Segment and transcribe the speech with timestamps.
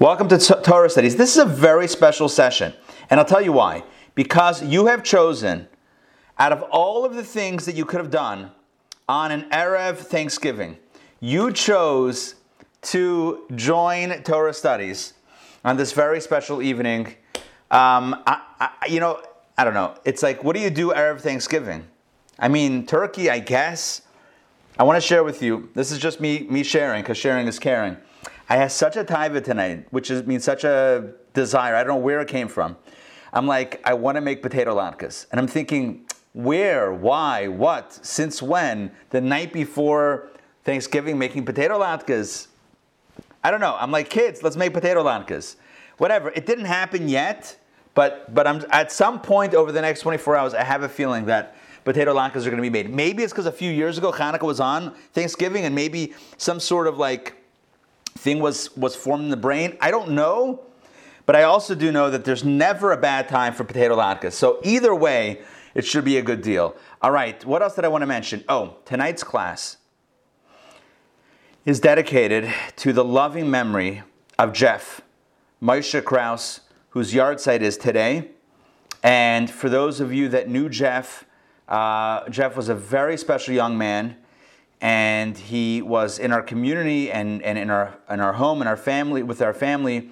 [0.00, 1.16] Welcome to Torah Studies.
[1.16, 2.72] This is a very special session,
[3.10, 3.82] and I'll tell you why.
[4.14, 5.66] Because you have chosen,
[6.38, 8.52] out of all of the things that you could have done
[9.08, 10.78] on an Erev Thanksgiving,
[11.18, 12.36] you chose
[12.82, 15.14] to join Torah Studies
[15.64, 17.16] on this very special evening.
[17.72, 19.20] Um, I, I, you know,
[19.58, 19.96] I don't know.
[20.04, 21.88] It's like, what do you do Erev Thanksgiving?
[22.38, 24.02] I mean, turkey, I guess.
[24.78, 25.70] I want to share with you.
[25.74, 27.96] This is just me, me sharing, because sharing is caring.
[28.48, 31.74] I had such a taiva tonight, which is, means such a desire.
[31.74, 32.76] I don't know where it came from.
[33.32, 35.26] I'm like, I want to make potato latkes.
[35.30, 38.90] And I'm thinking, where, why, what, since when?
[39.10, 40.30] The night before
[40.64, 42.48] Thanksgiving, making potato latkes.
[43.44, 43.76] I don't know.
[43.78, 45.56] I'm like, kids, let's make potato latkes.
[45.98, 46.30] Whatever.
[46.30, 47.56] It didn't happen yet,
[47.94, 51.26] but but I'm at some point over the next 24 hours, I have a feeling
[51.26, 52.88] that potato latkes are going to be made.
[52.90, 56.86] Maybe it's because a few years ago Hanukkah was on Thanksgiving, and maybe some sort
[56.86, 57.34] of like
[58.18, 59.76] thing was, was formed in the brain.
[59.80, 60.60] I don't know,
[61.24, 64.32] but I also do know that there's never a bad time for potato latkes.
[64.32, 65.40] So either way,
[65.74, 66.76] it should be a good deal.
[67.00, 68.44] All right, what else did I want to mention?
[68.48, 69.76] Oh, tonight's class
[71.64, 74.02] is dedicated to the loving memory
[74.38, 75.00] of Jeff,
[75.62, 76.60] Moshe Kraus,
[76.90, 78.30] whose yahrzeit is today.
[79.02, 81.24] And for those of you that knew Jeff,
[81.68, 84.16] uh, Jeff was a very special young man
[84.80, 88.76] and he was in our community and, and in our in our home and our
[88.76, 90.10] family with our family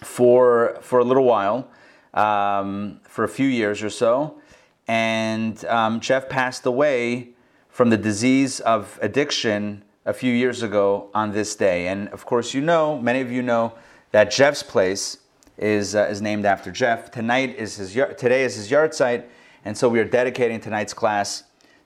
[0.00, 1.68] for for a little while,
[2.14, 4.40] um, for a few years or so,
[4.88, 7.30] and um, Jeff passed away
[7.68, 11.88] from the disease of addiction a few years ago on this day.
[11.88, 13.74] And of course, you know, many of you know
[14.12, 15.18] that Jeff's place
[15.58, 17.10] is uh, is named after Jeff.
[17.10, 19.24] Tonight is his today is his yahrzeit,
[19.64, 21.44] and so we are dedicating tonight's class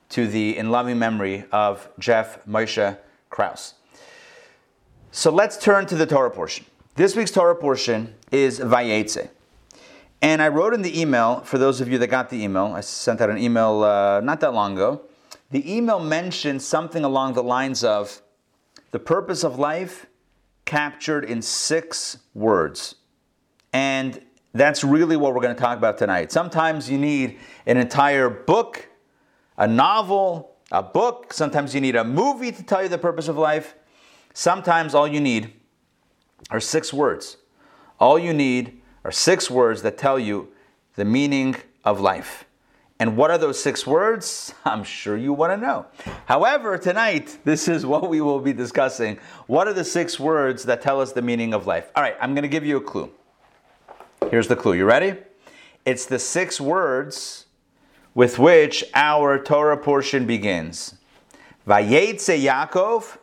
[0.09, 2.97] to the in loving memory of Jeff Moshe
[3.29, 3.75] Kraus.
[5.11, 6.65] So let's turn to the Torah portion.
[6.95, 9.29] This week's Torah portion is Vayetze.
[10.21, 12.81] And I wrote in the email, for those of you that got the email, I
[12.81, 15.01] sent out an email uh, not that long ago.
[15.51, 18.21] The email mentioned something along the lines of
[18.91, 20.07] the purpose of life
[20.65, 22.95] captured in six words.
[23.71, 24.21] And
[24.53, 26.31] that's really what we're going to talk about tonight.
[26.31, 28.88] Sometimes you need an entire book
[29.59, 31.33] a novel, a book.
[31.33, 33.75] Sometimes you need a movie to tell you the purpose of life.
[34.33, 35.53] Sometimes all you need
[36.49, 37.37] are six words.
[37.99, 40.47] All you need are six words that tell you
[40.95, 42.45] the meaning of life.
[43.01, 44.53] And what are those six words?
[44.65, 45.85] I'm sure you want to know.
[46.25, 49.19] However, tonight, this is what we will be discussing.
[49.47, 51.91] What are the six words that tell us the meaning of life?
[51.95, 53.11] All right, I'm going to give you a clue.
[54.31, 54.73] Here's the clue.
[54.73, 55.17] You ready?
[55.85, 57.45] It's the six words
[58.13, 60.95] with which our Torah portion begins.
[61.67, 63.17] Vayetze Yaakov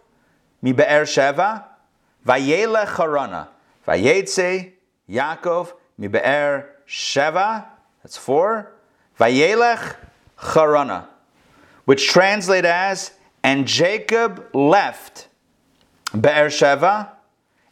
[0.63, 1.65] mi Be'er Sheva,
[2.27, 3.49] Vayelech Harana.
[3.87, 4.73] Vayetze
[5.09, 7.67] Yaakov mi Be'er Sheva,
[8.03, 8.73] that's four.
[9.19, 9.97] Vayelech
[10.39, 11.07] Harana,
[11.85, 15.29] which translate as, and Jacob left
[16.13, 17.11] Be'er Sheva,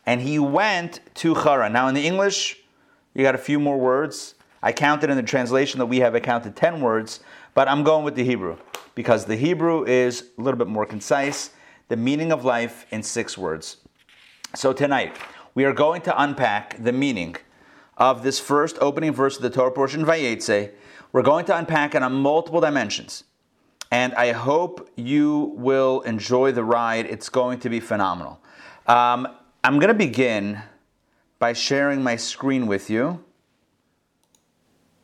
[0.07, 1.73] and he went to Haran.
[1.73, 2.59] Now in the English,
[3.15, 4.34] you got a few more words.
[4.65, 7.21] I counted in the translation that we have, I counted 10 words,
[7.53, 8.57] but I'm going with the Hebrew
[8.95, 11.51] because the Hebrew is a little bit more concise,
[11.89, 13.77] the meaning of life in six words.
[14.55, 15.19] So tonight,
[15.55, 17.37] we are going to unpack the meaning
[17.99, 20.71] of this first opening verse of the Torah portion, Vayetze.
[21.13, 23.25] We're going to unpack it on multiple dimensions.
[23.91, 27.05] And I hope you will enjoy the ride.
[27.05, 28.41] It's going to be phenomenal.
[28.87, 29.29] Um,
[29.63, 30.63] I'm going to begin
[31.39, 33.23] by sharing my screen with you.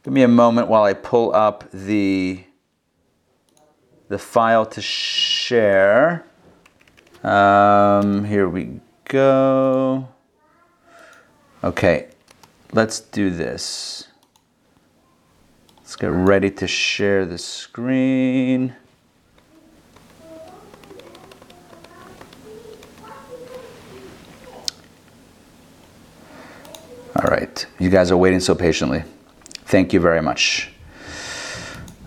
[0.03, 2.43] Give me a moment while I pull up the,
[4.09, 6.25] the file to share.
[7.23, 10.09] Um, here we go.
[11.63, 12.09] Okay,
[12.73, 14.09] let's do this.
[15.77, 18.75] Let's get ready to share the screen.
[27.17, 29.05] All right, you guys are waiting so patiently.
[29.71, 30.69] Thank you very much.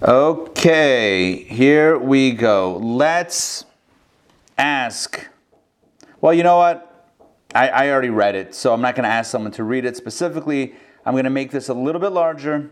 [0.01, 2.75] Okay, here we go.
[2.75, 3.63] Let's
[4.57, 5.29] ask.
[6.19, 7.09] Well, you know what?
[7.55, 9.95] I, I already read it, so I'm not going to ask someone to read it
[9.95, 10.75] specifically.
[11.05, 12.69] I'm going to make this a little bit larger,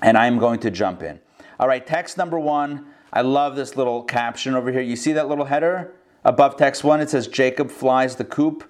[0.00, 1.20] and I'm going to jump in.
[1.60, 2.86] All right, text number one.
[3.12, 4.80] I love this little caption over here.
[4.80, 5.92] You see that little header
[6.24, 7.02] above text one?
[7.02, 8.64] It says Jacob flies the coop.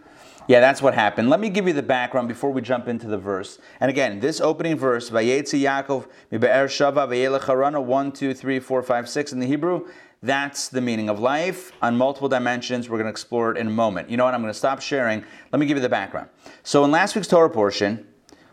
[0.49, 1.31] Yeah, that's what happened.
[1.31, 3.59] Let me give you the background before we jump into the verse.
[3.81, 8.83] And again, this opening verse, Vayetzi Yaakov, Mibe'er Shava, Vayelech Harana, 1, 2, 3, 4,
[8.83, 9.87] 5, 6 in the Hebrew,
[10.23, 12.89] That's the meaning of life on multiple dimensions.
[12.89, 14.11] We're going to explore it in a moment.
[14.11, 14.35] You know what?
[14.35, 15.25] I'm going to stop sharing.
[15.53, 16.29] Let me give you the background.
[16.62, 18.06] So, in last week's Torah portion,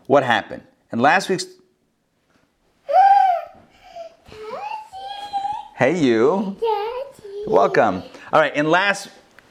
[0.06, 0.62] what happened?
[0.92, 1.46] In last week's.
[5.76, 6.56] Hey, you.
[7.46, 8.02] Welcome.
[8.32, 9.08] All right, in last.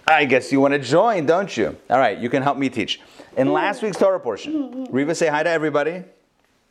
[0.10, 1.78] I guess you want to join, don't you?
[1.88, 3.00] All right, you can help me teach.
[3.38, 6.04] In last week's Torah portion, Riva, say hi to everybody.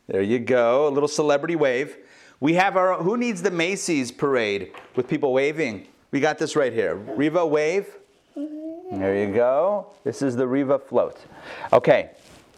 [0.07, 0.89] There you go.
[0.89, 1.95] A little celebrity wave.
[2.41, 5.87] We have our, who needs the Macy's parade with people waving?
[6.11, 6.95] We got this right here.
[6.95, 7.87] Riva, wave.
[8.35, 9.87] There you go.
[10.03, 11.17] This is the Riva float.
[11.71, 12.09] Okay,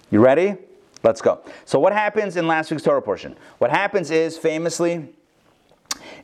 [0.10, 0.56] you ready?
[1.04, 1.42] Let's go.
[1.66, 3.38] So, what happens in last week's Torah portion?
[3.60, 5.10] What happens is, famously,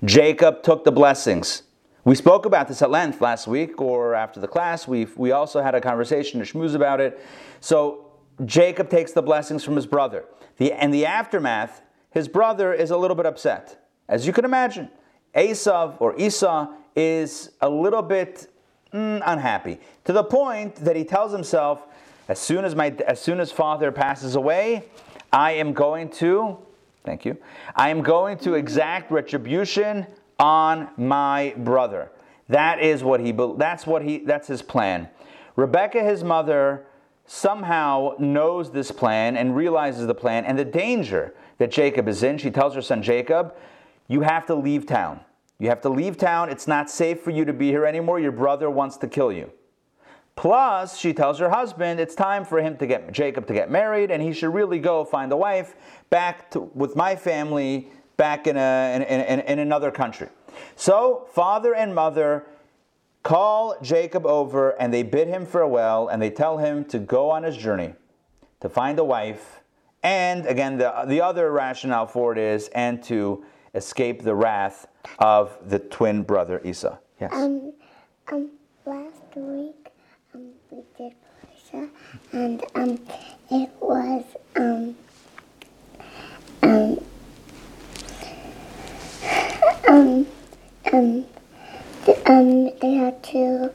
[0.04, 1.62] Jacob took the blessings.
[2.08, 4.88] We spoke about this at length last week or after the class.
[4.88, 7.20] We we also had a conversation, a schmooze about it.
[7.60, 8.06] So,
[8.46, 10.24] Jacob takes the blessings from his brother.
[10.56, 11.82] The, and the aftermath
[12.12, 13.86] his brother is a little bit upset.
[14.08, 14.90] As you can imagine,
[15.36, 18.48] Esav or Esau is a little bit
[18.94, 21.88] mm, unhappy to the point that he tells himself,
[22.30, 24.86] as soon as my as soon as father passes away,
[25.34, 26.58] I am going to
[27.04, 27.36] thank you.
[27.76, 30.08] I am going to exact retribution
[30.40, 32.12] on my brother.
[32.50, 35.10] That is what he that's what he that's his plan.
[35.56, 36.86] Rebecca his mother
[37.26, 42.38] somehow knows this plan and realizes the plan and the danger that Jacob is in.
[42.38, 43.54] She tells her son Jacob,
[44.08, 45.20] You have to leave town.
[45.60, 46.50] You have to leave town.
[46.50, 48.20] It's not safe for you to be here anymore.
[48.20, 49.52] Your brother wants to kill you.
[50.36, 54.12] Plus, she tells her husband it's time for him to get Jacob to get married,
[54.12, 55.74] and he should really go find a wife
[56.12, 60.28] back to, with my family back in, a, in, in, in another country.
[60.76, 62.46] So, father and mother
[63.24, 67.44] call Jacob over and they bid him farewell and they tell him to go on
[67.44, 67.94] his journey
[68.60, 69.62] to find a wife
[70.04, 73.44] and again, the, the other rationale for it is, and to
[73.76, 74.88] escape the wrath
[75.20, 76.98] of the twin brother Esau.
[77.20, 77.34] Yes.
[77.34, 77.74] Um,
[78.32, 78.50] um,
[78.86, 79.90] last week
[80.34, 81.14] um, we did
[81.74, 81.90] Parsha,
[82.32, 83.00] and um,
[83.50, 84.24] it was
[84.56, 84.96] um,
[86.64, 87.04] um,
[89.88, 90.28] um,
[90.94, 91.26] um,
[92.06, 93.70] the, um, they had two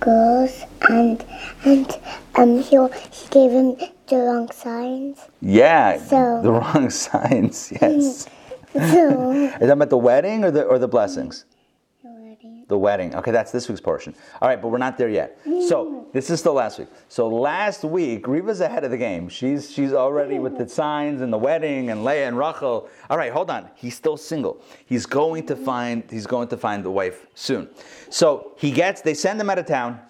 [0.00, 1.24] girls, and
[1.64, 1.98] and
[2.36, 2.76] um, he
[3.10, 3.76] he gave him
[4.08, 5.18] the wrong signs.
[5.40, 7.72] Yeah, so, the wrong signs.
[7.80, 8.26] Yes.
[8.74, 11.46] So, Is that about the wedding or the or the blessings?
[12.68, 13.14] The wedding.
[13.14, 14.14] Okay, that's this week's portion.
[14.42, 15.40] All right, but we're not there yet.
[15.44, 16.12] So mm.
[16.12, 16.88] this is still last week.
[17.08, 19.28] So last week, Riva's ahead of the game.
[19.30, 22.88] She's she's already with the signs and the wedding and Leah and Rachel.
[23.08, 23.70] All right, hold on.
[23.74, 24.60] He's still single.
[24.84, 25.64] He's going to mm.
[25.64, 27.70] find he's going to find the wife soon.
[28.10, 29.00] So he gets.
[29.00, 30.00] They send him out of town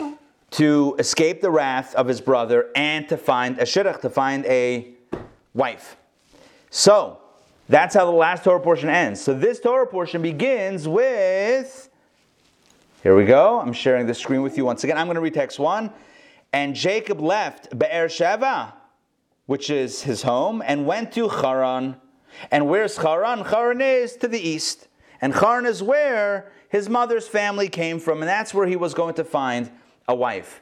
[0.00, 0.18] oh.
[0.50, 4.94] to escape the wrath of his brother and to find a shidduch, to find a
[5.54, 5.96] wife.
[6.70, 7.20] So,
[7.68, 9.20] that's how the last Torah portion ends.
[9.20, 11.88] So this Torah portion begins with,
[13.02, 13.60] here we go.
[13.60, 14.98] I'm sharing the screen with you once again.
[14.98, 15.90] I'm going to read text one.
[16.52, 18.72] And Jacob left Be'er Sheva,
[19.46, 21.96] which is his home, and went to Haran.
[22.50, 23.44] And where's Haran?
[23.44, 24.88] Haran is to the east.
[25.20, 29.14] And Haran is where his mother's family came from, and that's where he was going
[29.14, 29.70] to find
[30.08, 30.60] a wife.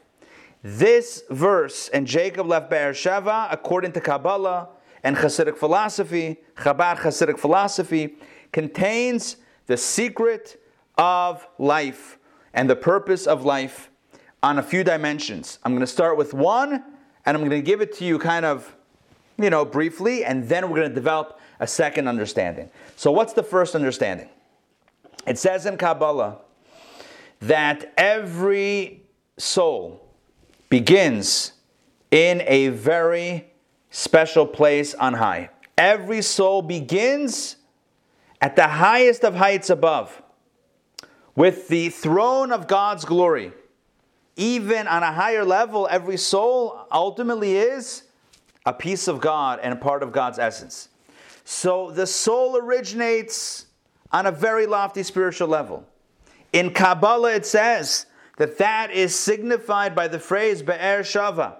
[0.63, 4.69] This verse, and Jacob left Be'er Sheva, according to Kabbalah
[5.05, 8.17] and Hasidic philosophy, Chabad Hasidic philosophy,
[8.53, 9.37] contains
[9.67, 10.61] the secret
[10.97, 12.19] of life
[12.55, 13.91] and the purpose of life
[14.43, 15.59] on a few dimensions.
[15.63, 16.73] I'm going to start with one,
[17.27, 18.75] and I'm going to give it to you kind of,
[19.39, 22.71] you know, briefly, and then we're going to develop a second understanding.
[22.97, 24.29] So, what's the first understanding?
[25.27, 26.39] It says in Kabbalah
[27.41, 29.03] that every
[29.37, 30.09] soul
[30.71, 31.53] begins
[32.11, 33.54] in a very
[33.95, 35.49] special place on high.
[35.79, 37.55] Every soul begins
[38.41, 40.21] at the highest of heights above,
[41.37, 43.53] with the throne of God's glory.
[44.35, 48.03] Even on a higher level, every soul ultimately is
[48.67, 50.89] a piece of God and a part of God's essence.
[51.45, 53.67] So the soul originates
[54.11, 55.87] on a very lofty spiritual level.
[56.53, 58.07] In Kabbalah, it says
[58.39, 61.59] that that is signified by the phrase Be'er Shava.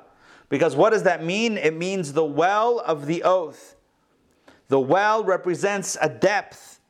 [0.49, 1.57] Because what does that mean?
[1.57, 3.77] It means the well of the oath.
[4.69, 6.81] The well represents a depth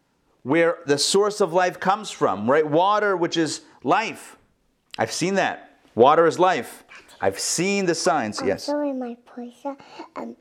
[0.42, 2.66] where the source of life comes from, right?
[2.66, 4.36] Water, which is life.
[4.98, 5.78] I've seen that.
[5.94, 6.84] Water is life.
[7.20, 8.38] I've seen the signs.
[8.38, 8.68] Also yes.
[8.68, 9.78] in my parsha,
[10.16, 10.36] um,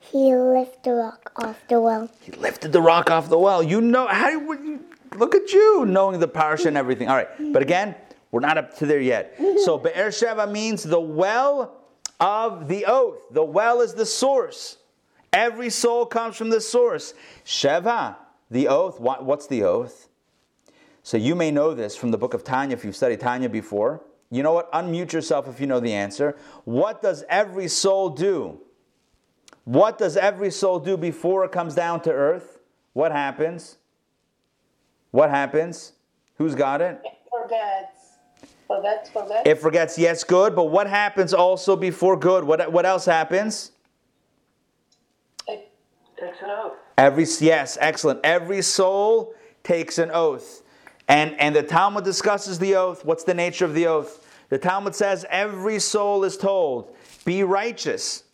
[0.00, 2.10] he lifted the rock off the well.
[2.20, 3.62] He lifted the rock off the well.
[3.62, 4.30] You know how?
[4.30, 4.84] You,
[5.16, 7.08] look at you knowing the parsha and everything.
[7.08, 7.94] All right, but again,
[8.30, 9.38] we're not up to there yet.
[9.64, 11.77] So Be'er Sheva means the well
[12.20, 13.18] of the oath.
[13.30, 14.78] The well is the source.
[15.32, 17.14] Every soul comes from the source.
[17.44, 18.16] Sheva,
[18.50, 18.98] the oath.
[18.98, 20.08] What, what's the oath?
[21.02, 24.02] So you may know this from the book of Tanya if you've studied Tanya before.
[24.30, 24.70] You know what?
[24.72, 26.36] Unmute yourself if you know the answer.
[26.64, 28.60] What does every soul do?
[29.64, 32.58] What does every soul do before it comes down to earth?
[32.92, 33.76] What happens?
[35.10, 35.92] What happens?
[36.36, 37.00] Who's got it?
[37.04, 38.07] It forgets.
[38.66, 39.42] Forgets, forgets.
[39.46, 42.44] It forgets, yes, good, but what happens also before good?
[42.44, 43.72] What, what else happens?
[45.48, 45.70] it
[46.20, 46.72] takes an oath.
[46.96, 48.20] Every yes, excellent.
[48.24, 50.62] Every soul takes an oath.
[51.06, 53.04] And and the Talmud discusses the oath.
[53.04, 54.26] What's the nature of the oath?
[54.50, 58.24] The Talmud says every soul is told, be righteous.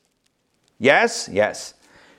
[0.78, 1.28] Yes?
[1.30, 1.74] Yes.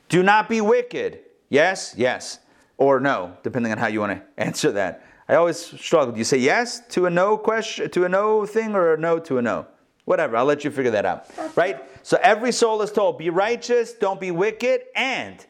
[0.09, 1.19] Do not be wicked.
[1.49, 1.93] Yes?
[1.97, 2.39] Yes.
[2.77, 5.05] Or no, depending on how you want to answer that.
[5.27, 6.13] I always struggle.
[6.13, 9.19] Do you say yes to a no question to a no thing or a no
[9.19, 9.65] to a no?
[10.05, 11.25] Whatever, I'll let you figure that out.
[11.55, 11.81] Right?
[12.03, 15.43] So every soul is told, be righteous, don't be wicked, and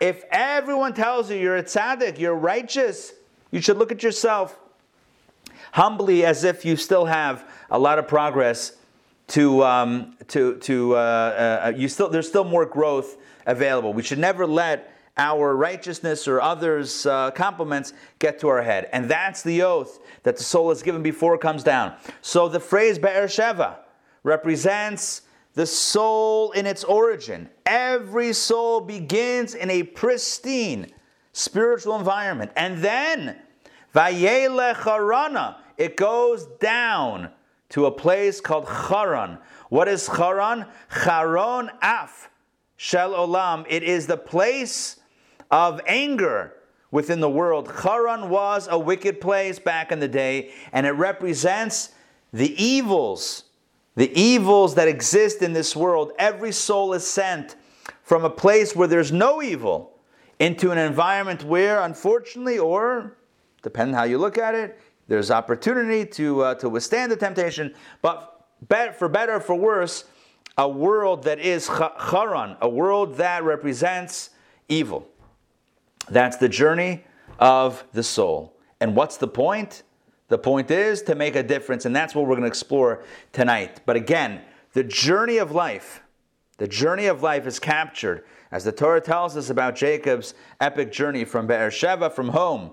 [0.00, 3.12] if everyone tells you you're a tzaddik, you're righteous,
[3.50, 4.58] you should look at yourself
[5.72, 8.76] humbly as if you still have a lot of progress
[9.28, 13.16] to um, to to uh, uh, you still there's still more growth
[13.46, 13.92] available.
[13.92, 19.10] We should never let our righteousness or others' uh, compliments get to our head, and
[19.10, 21.94] that's the oath that the soul is given before it comes down.
[22.20, 23.76] So the phrase Be'er Sheva
[24.22, 25.22] represents
[25.54, 27.48] the soul in its origin.
[27.64, 30.92] Every soul begins in a pristine
[31.32, 33.36] spiritual environment, and then
[33.94, 37.30] Vayelech it goes down
[37.70, 39.38] to a place called Charan.
[39.68, 40.66] What is Charan?
[41.04, 42.30] Charon Af
[42.76, 43.64] Shel Olam.
[43.68, 44.96] It is the place
[45.50, 46.54] of anger
[46.90, 47.70] within the world.
[47.82, 51.90] Charan was a wicked place back in the day, and it represents
[52.32, 53.44] the evils,
[53.94, 56.12] the evils that exist in this world.
[56.18, 57.56] Every soul is sent
[58.02, 59.98] from a place where there's no evil
[60.38, 63.16] into an environment where, unfortunately, or
[63.62, 68.46] depending how you look at it, there's opportunity to, uh, to withstand the temptation, but
[68.98, 70.04] for better or for worse,
[70.58, 71.68] a world that is
[72.10, 74.30] charan, a world that represents
[74.68, 75.06] evil.
[76.08, 77.04] That's the journey
[77.38, 78.56] of the soul.
[78.80, 79.82] And what's the point?
[80.28, 83.80] The point is to make a difference, and that's what we're going to explore tonight.
[83.86, 86.02] But again, the journey of life,
[86.58, 91.24] the journey of life is captured as the Torah tells us about Jacob's epic journey
[91.24, 92.72] from Be'er Beersheba, from home,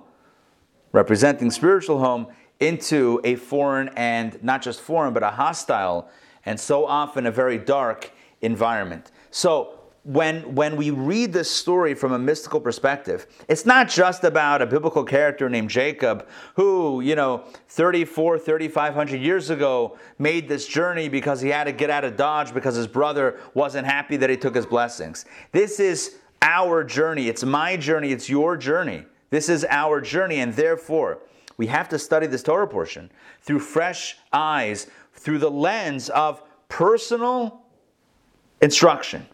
[0.92, 2.28] representing spiritual home,
[2.60, 6.10] into a foreign and not just foreign, but a hostile
[6.46, 8.12] and so often a very dark
[8.42, 9.12] environment.
[9.32, 14.62] So when, when we read this story from a mystical perspective, it's not just about
[14.62, 21.08] a biblical character named Jacob who, you know, 34, 3,500 years ago made this journey
[21.08, 24.36] because he had to get out of Dodge because his brother wasn't happy that he
[24.36, 25.24] took his blessings.
[25.54, 27.30] This is our journey.
[27.30, 28.12] It's my journey.
[28.12, 29.06] It's your journey.
[29.30, 31.20] This is our journey, and therefore,
[31.58, 33.10] we have to study this Torah portion
[33.42, 37.64] through fresh eyes, through the lens of personal
[38.62, 39.26] instruction.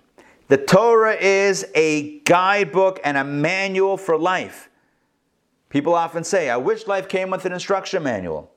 [0.50, 4.70] The Torah is a guidebook and a manual for life.
[5.70, 8.52] People often say, I wish life came with an instruction manual.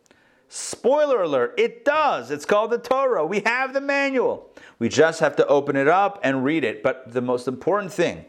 [0.49, 2.30] Spoiler alert, it does.
[2.30, 3.26] It's called the Torah.
[3.26, 4.50] We have the manual.
[4.78, 6.82] We just have to open it up and read it.
[6.82, 8.25] But the most important thing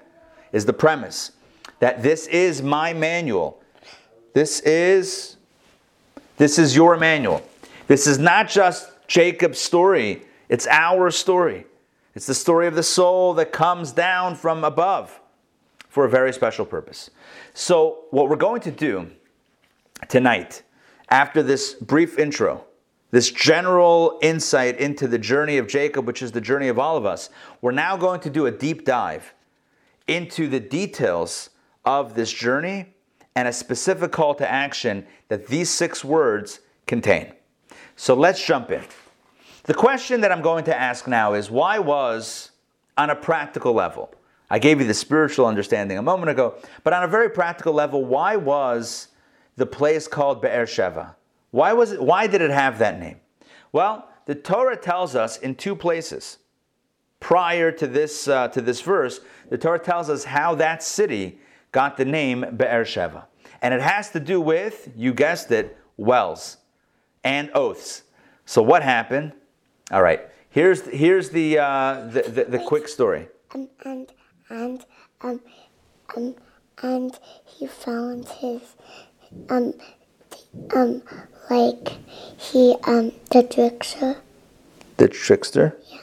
[0.51, 1.31] is the premise
[1.79, 3.61] that this is my manual.
[4.33, 5.37] This is
[6.37, 7.41] this is your manual.
[7.87, 11.65] This is not just Jacob's story, it's our story.
[12.15, 15.19] It's the story of the soul that comes down from above
[15.89, 17.09] for a very special purpose.
[17.53, 19.11] So, what we're going to do
[20.09, 20.63] tonight,
[21.09, 22.65] after this brief intro,
[23.11, 27.05] this general insight into the journey of Jacob, which is the journey of all of
[27.05, 27.29] us,
[27.61, 29.33] we're now going to do a deep dive
[30.07, 31.49] into the details
[31.85, 32.93] of this journey
[33.35, 37.33] and a specific call to action that these six words contain.
[37.95, 38.83] So let's jump in.
[39.63, 42.51] The question that I'm going to ask now is why was,
[42.97, 44.13] on a practical level,
[44.49, 48.03] I gave you the spiritual understanding a moment ago, but on a very practical level,
[48.03, 49.07] why was
[49.55, 51.15] the place called Be'er Sheva?
[51.51, 53.21] Why, was it, why did it have that name?
[53.71, 56.39] Well, the Torah tells us in two places.
[57.21, 61.39] Prior to this, uh, to this verse, the Torah tells us how that city
[61.71, 63.25] got the name Be'er Sheva.
[63.61, 66.57] And it has to do with, you guessed it, wells
[67.23, 68.03] and oaths.
[68.45, 69.31] So what happened?
[69.93, 73.27] All right, here's, here's the, uh, the, the, the quick story.
[73.53, 74.11] Um, and
[74.49, 74.85] and
[75.21, 75.39] um
[76.15, 76.35] um
[76.81, 78.61] and he found his
[79.49, 79.73] um
[80.75, 81.03] um
[81.51, 81.89] like
[82.37, 84.17] he um the trickster.
[84.97, 85.77] The trickster?
[85.91, 85.99] Yeah.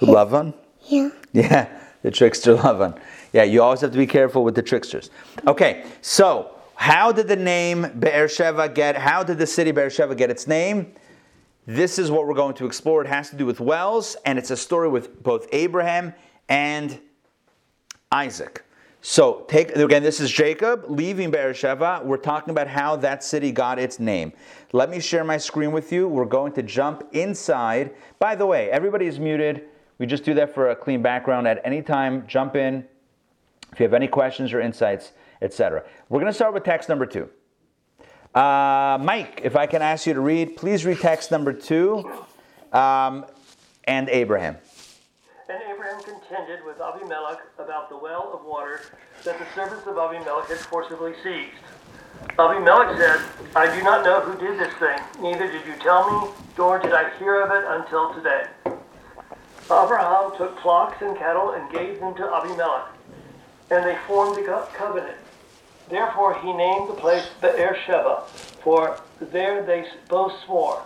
[0.00, 0.54] Lavan?
[0.86, 1.10] Yeah.
[1.32, 1.68] Yeah,
[2.02, 2.96] the trickster Lavan.
[3.32, 5.10] Yeah, you always have to be careful with the tricksters.
[5.48, 8.94] Okay, so how did the name Beersheba get?
[8.96, 10.94] How did the city Beersheba get its name?
[11.66, 13.02] This is what we're going to explore.
[13.02, 16.12] It has to do with wells, and it's a story with both Abraham
[16.48, 17.00] and
[18.12, 18.64] Isaac.
[19.00, 20.02] So take again.
[20.02, 22.00] This is Jacob leaving Beersheba.
[22.04, 24.32] We're talking about how that city got its name.
[24.72, 26.08] Let me share my screen with you.
[26.08, 27.94] We're going to jump inside.
[28.18, 29.64] By the way, everybody is muted.
[29.98, 31.46] We just do that for a clean background.
[31.46, 32.84] At any time, jump in.
[33.72, 35.84] If you have any questions or insights, etc.
[36.08, 37.28] We're going to start with text number two.
[38.34, 42.10] Uh, Mike, if I can ask you to read, please read text number two
[42.72, 43.24] um,
[43.84, 44.56] and Abraham.
[45.48, 48.80] And Abraham contended with Abimelech about the well of water
[49.22, 51.52] that the servants of Abimelech had forcibly seized.
[52.36, 53.20] Abimelech said,
[53.54, 56.92] I do not know who did this thing, neither did you tell me, nor did
[56.92, 58.46] I hear of it until today.
[59.66, 62.88] Abraham took flocks and cattle and gave them to Abimelech,
[63.70, 65.18] and they formed a covenant.
[65.88, 68.22] Therefore he named the place Beersheba,
[68.62, 70.82] for there they both swore.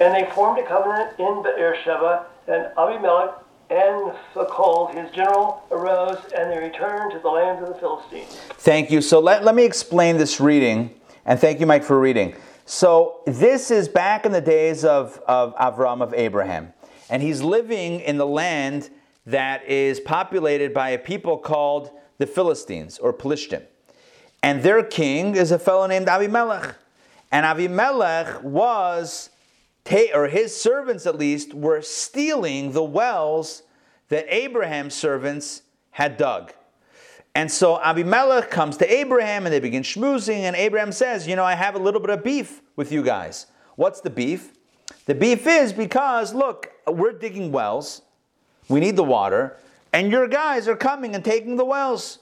[0.00, 3.34] And they formed a covenant in Beersheba, and Abimelech
[3.70, 8.36] and Phicol, his general, arose, and they returned to the land of the Philistines.
[8.54, 9.00] Thank you.
[9.00, 12.34] So let, let me explain this reading, and thank you, Mike, for reading.
[12.64, 16.72] So this is back in the days of, of Avram, of Abraham,
[17.08, 18.90] and he's living in the land
[19.26, 23.62] that is populated by a people called the Philistines, or Pelishtim.
[24.42, 26.76] And their king is a fellow named Abimelech.
[27.30, 29.30] And Abimelech was
[30.14, 33.62] or his servants at least, were stealing the wells
[34.08, 36.52] that Abraham's servants had dug.
[37.34, 41.44] And so Abimelech comes to Abraham and they begin schmoozing, and Abraham says, You know,
[41.44, 43.46] I have a little bit of beef with you guys.
[43.76, 44.52] What's the beef?
[45.06, 48.02] The beef is because, look, we're digging wells,
[48.68, 49.56] we need the water,
[49.92, 52.18] and your guys are coming and taking the wells.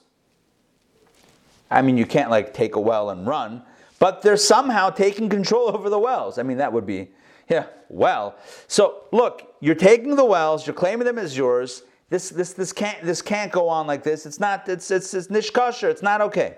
[1.70, 3.62] I mean, you can't like take a well and run,
[3.98, 6.38] but they're somehow taking control over the wells.
[6.38, 7.10] I mean, that would be
[7.48, 8.36] yeah, well.
[8.66, 11.82] So look, you're taking the wells, you're claiming them as yours.
[12.10, 14.24] This, this, this, can't, this can't go on like this.
[14.24, 15.90] It's not, it's, it's, it's nishkasher.
[15.90, 16.56] It's not okay.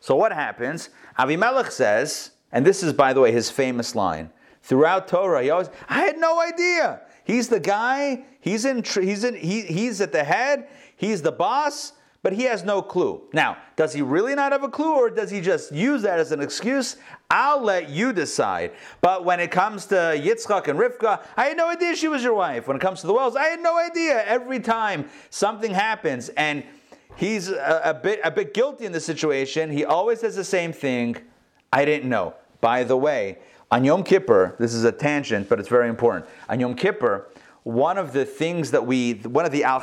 [0.00, 0.90] So what happens?
[1.18, 4.30] Avimelech says, and this is, by the way, his famous line.
[4.62, 7.02] Throughout Torah, he always, I had no idea.
[7.24, 11.92] He's the guy, he's, in, he's, in, he, he's at the head, he's the boss,
[12.24, 13.20] but he has no clue.
[13.34, 16.32] Now, does he really not have a clue or does he just use that as
[16.32, 16.96] an excuse?
[17.30, 18.72] I'll let you decide.
[19.02, 22.32] But when it comes to Yitzchak and Rivka, I had no idea she was your
[22.32, 22.66] wife.
[22.66, 24.24] When it comes to the wells, I had no idea.
[24.24, 26.64] Every time something happens and
[27.14, 30.72] he's a, a bit, a bit guilty in the situation, he always says the same
[30.72, 31.18] thing
[31.74, 32.32] I didn't know.
[32.62, 33.36] By the way,
[33.70, 36.24] on Yom Kippur, this is a tangent, but it's very important.
[36.48, 37.28] On Yom Kippur,
[37.64, 39.80] one of the things that we, one of the al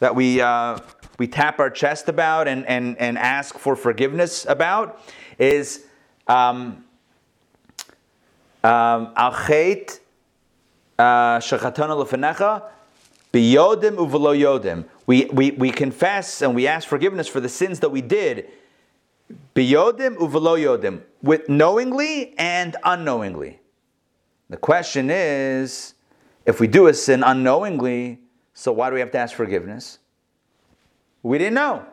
[0.00, 0.78] that we, uh,
[1.18, 5.00] we tap our chest about and, and, and ask for forgiveness about
[5.38, 5.84] is
[6.26, 6.84] um,
[8.62, 10.00] um, al-chet
[10.98, 12.62] uh, shechatana lefenecha
[13.32, 14.84] biyodim uvelo yodim.
[15.06, 18.48] We, we, we confess and we ask forgiveness for the sins that we did
[19.54, 23.60] biyodim uvelo yodim, with knowingly and unknowingly.
[24.50, 25.94] The question is,
[26.46, 28.20] if we do a sin unknowingly,
[28.52, 29.98] so why do we have to ask forgiveness?
[31.24, 31.86] We didn't know.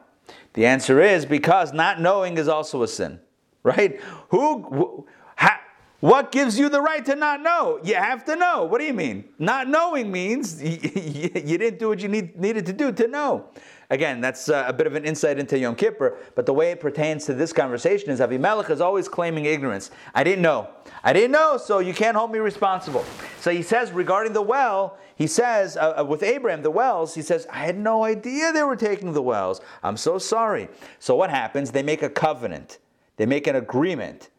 [0.53, 3.21] The answer is because not knowing is also a sin,
[3.63, 3.99] right?
[4.29, 5.61] Who, ha,
[6.01, 7.79] what gives you the right to not know?
[7.81, 8.65] You have to know.
[8.65, 9.23] What do you mean?
[9.39, 13.45] Not knowing means you, you didn't do what you need, needed to do to know.
[13.89, 16.79] Again, that's uh, a bit of an insight into Yom Kippur, but the way it
[16.79, 19.91] pertains to this conversation is Avimelech is always claiming ignorance.
[20.13, 20.69] I didn't know.
[21.03, 23.05] I didn't know, so you can't hold me responsible.
[23.39, 27.21] So he says regarding the well, he says uh, uh, with Abraham, the wells, he
[27.21, 29.62] says, I had no idea they were taking the wells.
[29.84, 30.67] I'm so sorry.
[30.97, 31.69] So what happens?
[31.69, 32.79] They make a covenant,
[33.17, 34.29] they make an agreement.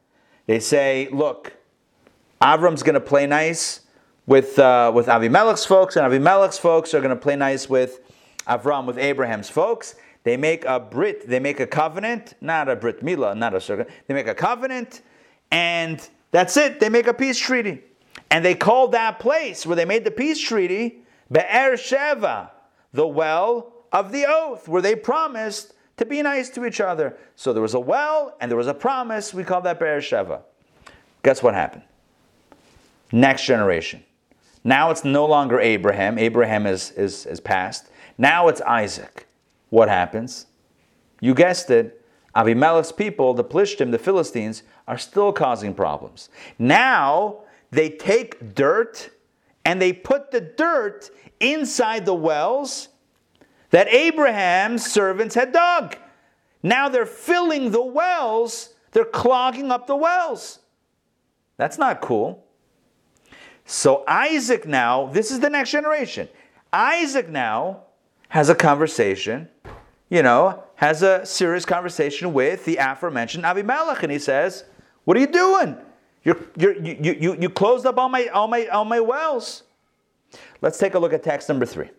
[0.47, 1.53] They say, look,
[2.41, 3.83] Avram's going to play nice
[4.27, 8.01] with, uh, with Avimelech's folks, and Avimelech's folks are going to play nice with
[8.49, 9.95] Avram with Abraham's folks.
[10.25, 13.87] They make a brit, they make a covenant, not a brit milah, not a circle.
[14.09, 15.03] They make a covenant,
[15.53, 16.01] and
[16.33, 16.81] that's it.
[16.81, 17.85] They make a peace treaty.
[18.33, 22.51] And they called that place where they made the peace treaty Be'er Sheva,
[22.93, 27.17] the well of the oath, where they promised to be nice to each other.
[27.37, 29.35] So there was a well and there was a promise.
[29.35, 30.41] We call that Be'er Sheva.
[31.23, 31.83] Guess what happened?
[33.13, 34.03] Next generation.
[34.65, 36.19] Now it's no longer Abraham.
[36.19, 37.91] Abraham is, is, is passed.
[38.17, 39.27] Now it's Isaac.
[39.69, 40.47] What happens?
[41.21, 42.03] You guessed it.
[42.35, 46.31] Abimelech's people, the Plishtim, the Philistines, are still causing problems.
[46.59, 47.42] Now
[47.73, 49.11] they take dirt
[49.65, 52.89] and they put the dirt inside the wells
[53.71, 55.97] that Abraham's servants had dug.
[56.63, 60.61] Now they're filling the wells, they're clogging up the wells.
[61.57, 62.45] That's not cool.
[63.65, 66.29] So Isaac now, this is the next generation.
[66.73, 67.85] Isaac now
[68.29, 69.49] has a conversation,
[70.11, 74.65] you know, has a serious conversation with the aforementioned Abimelech, and he says,
[75.05, 75.77] "What are you doing?
[76.25, 79.65] You're, you, you, you, you closed up all my, all, my, all my wells."
[80.61, 81.91] Let's take a look at text number three.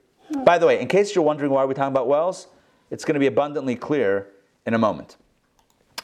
[0.43, 2.47] By the way, in case you're wondering why we're talking about wells,
[2.89, 4.29] it's going to be abundantly clear
[4.65, 5.17] in a moment.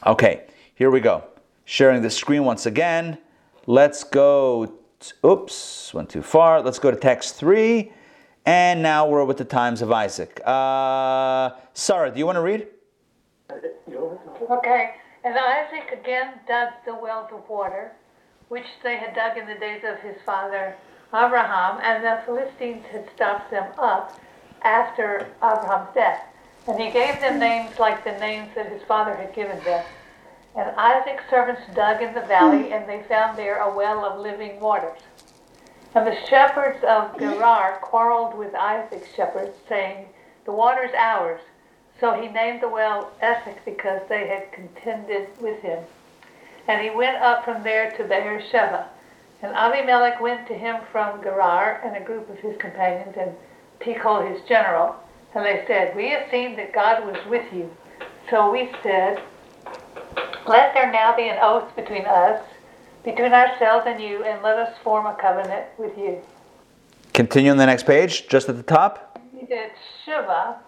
[0.06, 1.24] Okay, here we go.
[1.64, 3.18] Sharing the screen once again.
[3.66, 4.74] Let's go.
[5.00, 6.60] t- oops, went too far.
[6.62, 7.92] Let's go to text three.
[8.46, 10.40] And now we're with the times of Isaac.
[10.44, 12.68] Uh, Sarah, do you want to read?
[14.50, 17.92] Okay, and Isaac again dug the wells of water,
[18.50, 20.74] which they had dug in the days of his father
[21.14, 24.20] Abraham, and the Philistines had stopped them up
[24.62, 26.24] after Abraham's death.
[26.66, 29.84] And he gave them names like the names that his father had given them.
[30.56, 34.58] And Isaac's servants dug in the valley, and they found there a well of living
[34.58, 34.98] waters.
[35.94, 40.08] And the shepherds of Gerar quarreled with Isaac's shepherds, saying,
[40.44, 41.40] The water's ours.
[42.00, 45.84] So he named the well Esek because they had contended with him.
[46.70, 48.86] And he went up from there to Beersheba.
[49.42, 53.32] And Abimelech went to him from Gerar and a group of his companions and
[53.80, 54.94] Pichol his general.
[55.34, 57.68] And they said, We have seen that God was with you.
[58.30, 59.20] So we said,
[60.46, 62.40] Let there now be an oath between us,
[63.02, 66.22] between ourselves and you, and let us form a covenant with you.
[67.14, 69.18] Continue on the next page, just at the top.
[69.36, 69.72] He did
[70.04, 70.60] Shiva.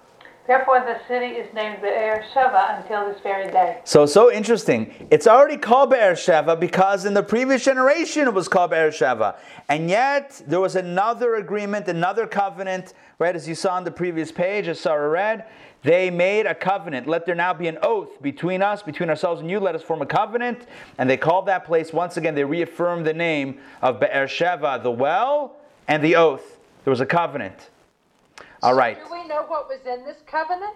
[0.44, 3.80] Therefore, the city is named Be'er Sheva until this very day.
[3.84, 4.92] So, so interesting.
[5.08, 9.36] It's already called Be'er Sheva because in the previous generation it was called Be'er Sheva.
[9.68, 14.32] And yet there was another agreement, another covenant, right, as you saw on the previous
[14.32, 15.46] page, as Sarah read.
[15.84, 17.06] They made a covenant.
[17.06, 19.60] Let there now be an oath between us, between ourselves and you.
[19.60, 20.66] Let us form a covenant.
[20.98, 24.90] And they called that place, once again, they reaffirmed the name of Be'er Sheva, the
[24.90, 26.58] well, and the oath.
[26.84, 27.70] There was a covenant.
[28.62, 28.96] All right.
[28.96, 30.74] Do we know what was in this covenant?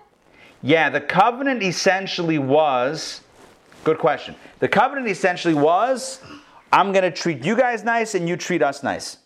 [0.63, 3.21] Yeah, the covenant essentially was
[3.85, 4.35] good question.
[4.59, 6.21] The covenant essentially was
[6.73, 9.19] I'm going to treat you guys nice and you treat us nice.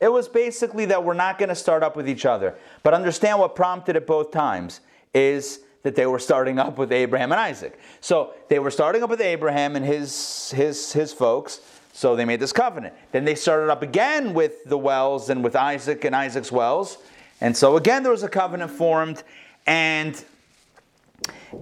[0.00, 2.54] It was basically that we're not going to start up with each other.
[2.82, 4.80] But understand what prompted it both times
[5.14, 7.78] is that they were starting up with Abraham and Isaac.
[8.00, 11.60] So they were starting up with Abraham and his his his folks.
[11.94, 12.94] So they made this covenant.
[13.12, 16.98] Then they started up again with the wells and with Isaac and Isaac's wells.
[17.42, 19.24] And so again, there was a covenant formed,
[19.66, 20.24] and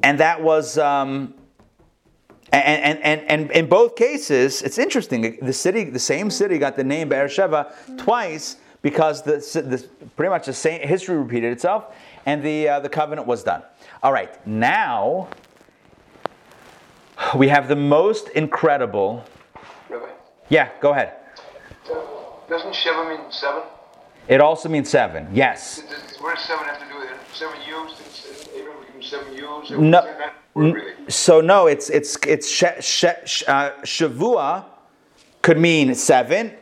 [0.02, 1.32] and that was um,
[2.52, 5.38] and, and, and, and in both cases, it's interesting.
[5.40, 10.44] The city, the same city, got the name Beersheba twice because the, the pretty much
[10.44, 11.86] the same history repeated itself,
[12.26, 13.62] and the uh, the covenant was done.
[14.02, 15.28] All right, now
[17.34, 19.24] we have the most incredible.
[19.88, 20.10] Rabbi,
[20.50, 21.14] Yeah, go ahead.
[22.50, 23.62] doesn't Sheva mean seven?
[24.28, 25.28] It also means seven.
[25.32, 25.82] Yes.
[25.82, 27.16] Does, does seven have to do with it?
[27.34, 28.48] Seven ewes?
[28.54, 29.70] Abraham become seven ewes?
[29.70, 30.92] No, That really?
[31.08, 34.64] so no, it's it's it's she, she, sh- uh, shavua
[35.42, 36.52] could mean seven.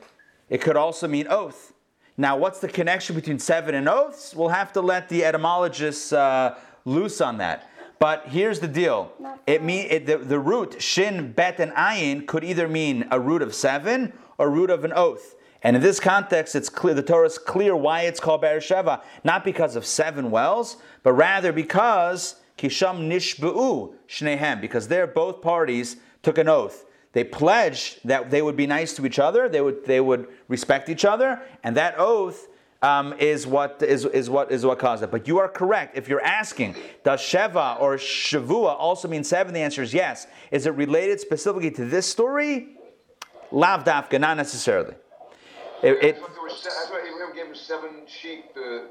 [0.48, 1.72] It could also mean oath.
[2.16, 4.34] Now, what's the connection between seven and oaths?
[4.34, 7.68] We'll have to let the etymologists uh, loose on that.
[7.98, 9.12] But here's the deal:
[9.46, 13.42] it mean it, the, the root shin, bet, and ayin could either mean a root
[13.42, 15.34] of seven or root of an oath.
[15.62, 19.44] And in this context, it's clear the Torah is clear why it's called Beersheba, not
[19.44, 26.38] because of seven wells, but rather because Kisham Nishbu'u Shnehem, because there both parties took
[26.38, 26.84] an oath.
[27.12, 30.88] They pledged that they would be nice to each other, they would, they would respect
[30.88, 32.48] each other, and that oath
[32.82, 35.10] um, is, what, is, is, what, is what caused it.
[35.10, 35.96] But you are correct.
[35.96, 39.52] If you're asking, does Sheva or Shavua also mean seven?
[39.52, 40.28] The answer is yes.
[40.52, 42.76] Is it related specifically to this story?
[43.50, 44.94] Lav dafka, not necessarily.
[45.82, 48.46] It- it- thought, there I thought Abraham gave him seven sheep.
[48.56, 48.86] Uh,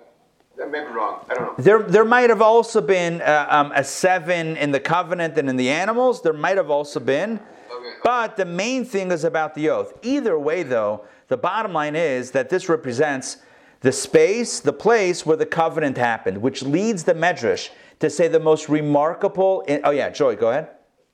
[0.58, 1.24] that may be wrong.
[1.30, 1.64] I don't know.
[1.64, 5.56] There, there might have also been uh, um, a seven in the covenant and in
[5.56, 6.22] the animals.
[6.22, 7.40] There might have also been.
[7.72, 7.94] Okay.
[8.04, 9.94] But the main thing is about the oath.
[10.02, 13.38] Either way, though, the bottom line is that this represents
[13.82, 17.70] the space, the place where the covenant happened, which leads the Medrash
[18.00, 19.62] to say the most remarkable.
[19.68, 20.70] In, oh, yeah, Joy, go ahead.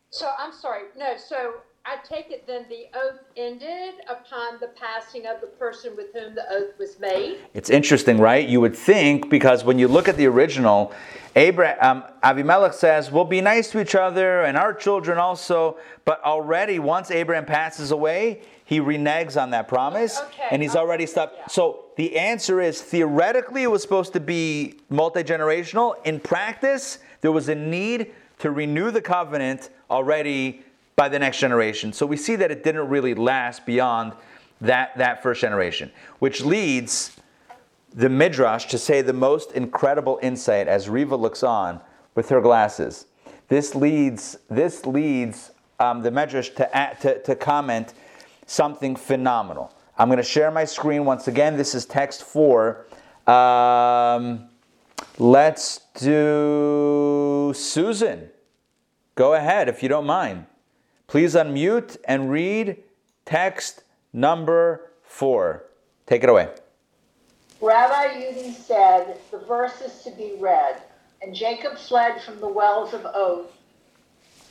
[0.10, 0.84] So I'm sorry.
[0.98, 5.98] No, so I take it then the oath ended upon the passing of the person
[5.98, 7.39] with whom the oath was made.
[7.54, 8.48] It's interesting, right?
[8.48, 10.93] You would think because when you look at the original,
[11.36, 16.24] Abraham, um, Avimelech says, "We'll be nice to each other and our children also." But
[16.24, 21.06] already, once Abraham passes away, he reneges on that promise, Okay, and he's okay, already
[21.06, 21.36] stopped.
[21.38, 21.48] yeah.
[21.48, 25.96] So the answer is theoretically it was supposed to be multi generational.
[26.06, 30.63] In practice, there was a need to renew the covenant already
[30.95, 31.93] by the next generation.
[31.93, 34.13] So we see that it didn't really last beyond
[34.62, 37.15] that, that first generation, which leads
[37.93, 41.79] the Midrash to say the most incredible insight as Riva looks on
[42.15, 43.06] with her glasses.
[43.49, 47.93] This leads, this leads um, the Midrash to, to, to comment
[48.45, 49.75] something phenomenal.
[49.97, 51.56] I'm going to share my screen once again.
[51.56, 52.88] This is text four.
[53.27, 54.49] Um,
[55.19, 58.29] let's do Susan.
[59.15, 60.47] Go ahead if you don't mind.
[61.13, 62.76] Please unmute and read
[63.23, 65.65] text number four.
[66.08, 66.49] Take it away.
[67.62, 70.82] Rabbi Yudin said, the verse is to be read,
[71.21, 73.52] and Jacob fled from the wells of oath.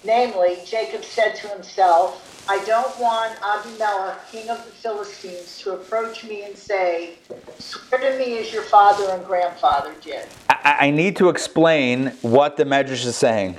[0.05, 6.23] Namely, Jacob said to himself, I don't want Abimelech, king of the Philistines, to approach
[6.23, 7.15] me and say,
[7.59, 10.29] Swear to me as your father and grandfather did.
[10.49, 13.59] I, I need to explain what the Medrash is saying.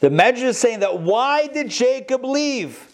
[0.00, 2.86] The Medrash is saying that why did Jacob leave?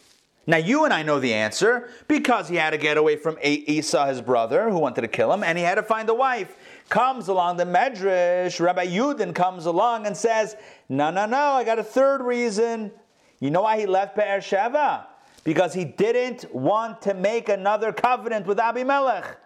[0.48, 4.06] Now, you and I know the answer because he had to get away from Esau,
[4.06, 6.56] his brother, who wanted to kill him, and he had to find a wife.
[6.88, 10.54] Comes along the Medrash, Rabbi Yudin comes along and says,
[10.88, 12.92] No, no, no, I got a third reason.
[13.40, 15.06] You know why he left Be'er Sheva?
[15.42, 19.38] Because he didn't want to make another covenant with Abimelech.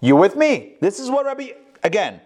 [0.00, 0.74] You with me?
[0.80, 1.50] This is what Rabbi,
[1.84, 2.20] again,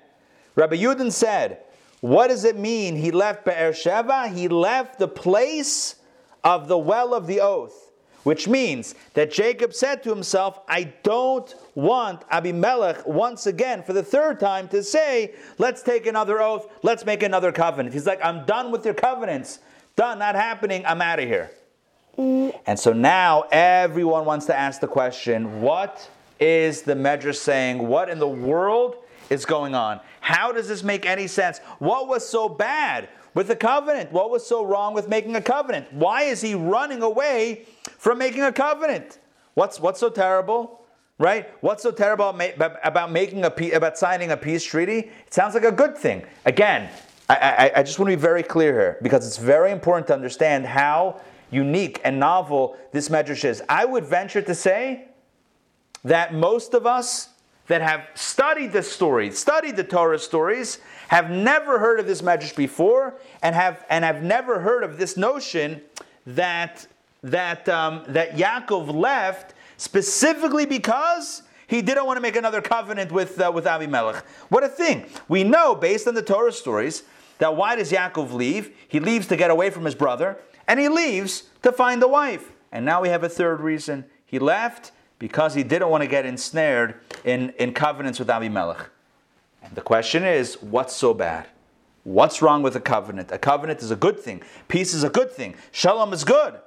[0.55, 1.61] Rabbi Yudin said,
[2.01, 4.33] What does it mean he left Be'er Sheva?
[4.35, 5.97] He left the place
[6.45, 7.91] of the well of the oath,
[8.23, 14.03] which means that Jacob said to himself, I don't want Abimelech once again for the
[14.03, 17.93] third time to say, let's take another oath, let's make another covenant.
[17.93, 19.59] He's like, I'm done with your covenants.
[19.97, 21.51] Done, not happening, I'm out of here.
[22.17, 22.57] Mm.
[22.67, 26.09] And so now everyone wants to ask the question what
[26.39, 27.79] is the Medrash saying?
[27.79, 28.97] What in the world
[29.31, 30.01] is going on?
[30.21, 31.59] How does this make any sense?
[31.79, 34.13] What was so bad with the covenant?
[34.13, 35.93] What was so wrong with making a covenant?
[35.93, 37.67] Why is he running away
[37.99, 39.19] from making a covenant?
[39.55, 40.83] What's, what's so terrible?
[41.19, 41.51] Right?
[41.63, 42.29] What's so terrible
[42.85, 45.11] about making a about signing a peace treaty?
[45.27, 46.25] It sounds like a good thing.
[46.45, 46.89] Again,
[47.29, 50.15] I, I, I just want to be very clear here because it's very important to
[50.15, 53.63] understand how unique and novel this medrash is.
[53.69, 55.09] I would venture to say
[56.05, 57.31] that most of us
[57.69, 60.79] that have studied the story, studied the Torah stories,
[61.09, 65.17] have never heard of this medrash before, and have and have never heard of this
[65.17, 65.81] notion
[66.27, 66.87] that
[67.23, 73.41] that um, that Yaakov left specifically because he didn't want to make another covenant with
[73.41, 74.25] uh, with Abimelech.
[74.49, 75.07] What a thing!
[75.29, 77.05] We know based on the Torah stories
[77.39, 78.75] that why does Yaakov leave?
[78.89, 82.51] He leaves to get away from his brother, and he leaves to find a wife.
[82.73, 84.05] And now we have a third reason.
[84.27, 88.91] He left because he didn't want to get ensnared in, in covenants with Abimelech.
[89.63, 91.47] And the question is, what's so bad?
[92.05, 93.31] What's wrong with a covenant?
[93.33, 94.43] A covenant is a good thing.
[94.69, 95.55] Peace is a good thing.
[95.73, 96.59] Shalom is good.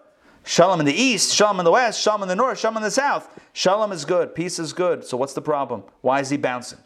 [0.43, 2.91] Shalom in the east, shalom in the west, shalom in the north, shalom in the
[2.91, 3.39] south.
[3.53, 4.33] Shalom is good.
[4.33, 5.05] Peace is good.
[5.05, 5.83] So what's the problem?
[6.01, 6.79] Why is he bouncing?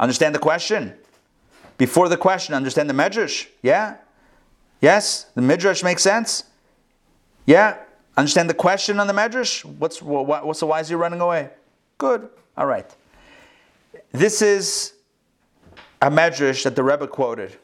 [0.00, 0.94] Understand the question.
[1.76, 3.46] Before the question, understand the medrash.
[3.62, 3.96] Yeah?
[4.80, 5.24] Yes?
[5.34, 6.44] The midrash makes sense?
[7.46, 7.76] Yeah?
[8.18, 9.64] Understand the question on the medrash?
[9.64, 11.50] What's, what, what's the why is he running away?
[11.98, 12.28] Good.
[12.56, 12.92] All right.
[14.10, 14.94] This is
[16.02, 17.56] a medrash that the Rebbe quoted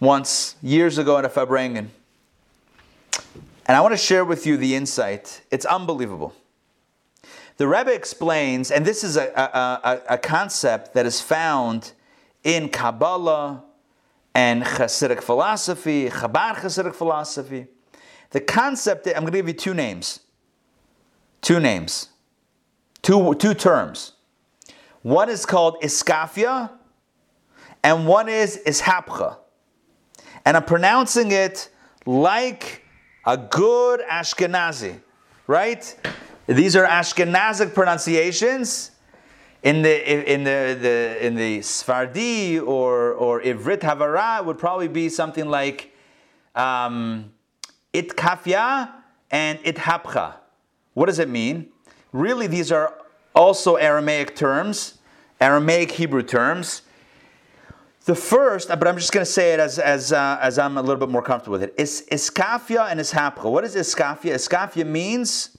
[0.00, 1.88] once years ago at a Farbrengen.
[3.66, 5.42] And I want to share with you the insight.
[5.50, 6.34] It's unbelievable.
[7.58, 11.92] The Rebbe explains, and this is a, a, a, a concept that is found
[12.42, 13.64] in Kabbalah
[14.34, 17.66] and Hasidic philosophy, Chabad Hasidic philosophy.
[18.32, 20.20] The concept, I'm going to give you two names.
[21.42, 22.08] Two names.
[23.02, 24.12] Two, two terms.
[25.02, 26.70] One is called iskafia,
[27.82, 29.36] and one is ishapcha.
[30.44, 31.68] And I'm pronouncing it
[32.06, 32.84] like
[33.26, 35.00] a good Ashkenazi,
[35.46, 35.96] right?
[36.46, 38.90] These are Ashkenazic pronunciations.
[39.62, 45.08] In the in the, the in the Sfardi or or Ivrit Havara would probably be
[45.08, 45.94] something like
[46.56, 47.32] um,
[47.92, 48.90] itkafya
[49.30, 50.34] and ithapcha.
[50.94, 51.68] What does it mean?
[52.12, 52.94] Really, these are
[53.34, 54.98] also Aramaic terms,
[55.40, 56.82] Aramaic Hebrew terms.
[58.04, 60.82] The first, but I'm just going to say it as, as, uh, as I'm a
[60.82, 63.50] little bit more comfortable with it, is iskafia and ishapcha.
[63.50, 64.34] What is iskafia?
[64.34, 65.56] Iskafia means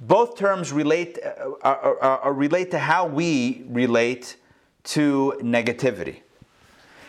[0.00, 4.36] both terms relate, uh, are relate to how we relate
[4.84, 6.20] to negativity.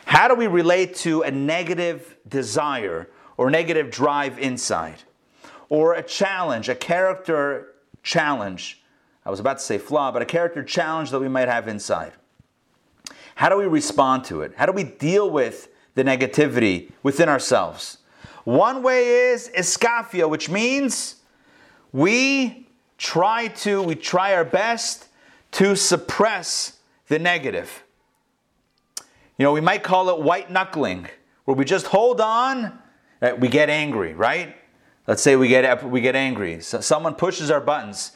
[0.05, 5.03] How do we relate to a negative desire or negative drive inside?
[5.69, 8.81] Or a challenge, a character challenge.
[9.25, 12.13] I was about to say flaw, but a character challenge that we might have inside.
[13.35, 14.53] How do we respond to it?
[14.55, 17.97] How do we deal with the negativity within ourselves.
[18.43, 21.15] One way is iskafia, which means
[21.91, 22.67] we
[22.97, 25.07] try to, we try our best
[25.53, 27.83] to suppress the negative.
[29.37, 31.07] You know, we might call it white knuckling,
[31.45, 32.77] where we just hold on,
[33.25, 33.39] right?
[33.39, 34.55] we get angry, right?
[35.07, 36.61] Let's say we get we get angry.
[36.61, 38.11] So someone pushes our buttons.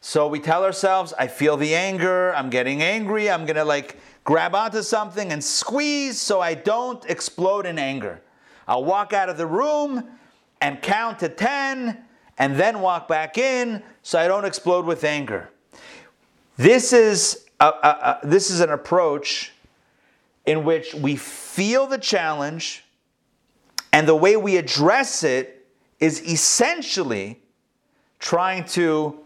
[0.00, 4.54] So we tell ourselves, I feel the anger, I'm getting angry, I'm gonna like grab
[4.54, 8.22] onto something and squeeze so I don't explode in anger.
[8.68, 10.04] I'll walk out of the room
[10.60, 12.04] and count to 10
[12.38, 15.50] and then walk back in so I don't explode with anger.
[16.56, 19.52] This is, a, a, a, this is an approach
[20.44, 22.84] in which we feel the challenge
[23.96, 25.66] and the way we address it
[26.00, 27.40] is essentially
[28.18, 29.18] trying to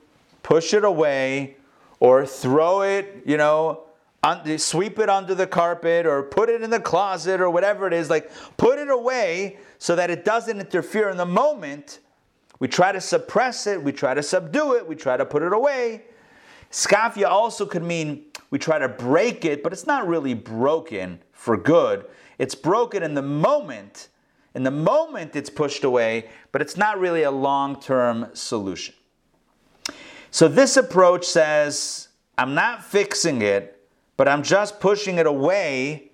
[0.45, 1.57] push it away
[1.99, 3.83] or throw it, you know,
[4.23, 7.93] un- sweep it under the carpet or put it in the closet or whatever it
[7.93, 8.09] is.
[8.09, 11.99] Like, put it away so that it doesn't interfere in the moment.
[12.61, 15.53] We try to suppress it, we try to subdue it, we try to put it
[15.53, 16.05] away.
[16.71, 21.57] Skafia also could mean we try to break it, but it's not really broken for
[21.57, 22.05] good.
[22.39, 24.10] It's broken in the moment.
[24.55, 28.95] In the moment, it's pushed away, but it's not really a long term solution.
[30.31, 33.87] So, this approach says I'm not fixing it,
[34.17, 36.11] but I'm just pushing it away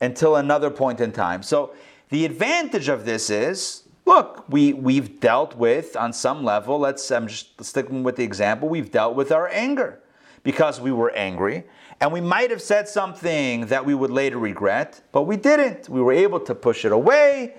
[0.00, 1.42] until another point in time.
[1.42, 1.74] So,
[2.10, 7.26] the advantage of this is look, we, we've dealt with, on some level, let's, I'm
[7.26, 10.00] just sticking with the example, we've dealt with our anger
[10.42, 11.64] because we were angry.
[12.00, 15.88] And we might have said something that we would later regret, but we didn't.
[15.88, 17.54] We were able to push it away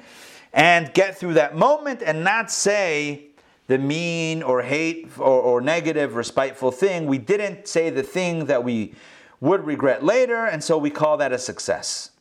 [0.53, 3.27] and get through that moment and not say
[3.67, 7.07] the mean or hate or, or negative or spiteful thing.
[7.07, 8.93] We didn't say the thing that we
[9.41, 12.11] would regret later, and so we call that a success.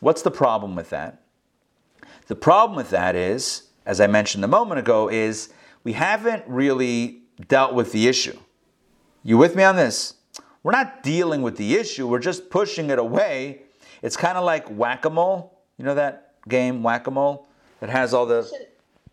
[0.00, 1.22] What's the problem with that?
[2.26, 5.52] The problem with that is, as I mentioned a moment ago, is
[5.84, 8.38] we haven't really dealt with the issue.
[9.22, 10.14] You with me on this?
[10.62, 13.62] We're not dealing with the issue, we're just pushing it away.
[14.02, 15.58] It's kind of like whack a mole.
[15.78, 17.48] You know that game, whack a mole,
[17.80, 18.48] that has all the.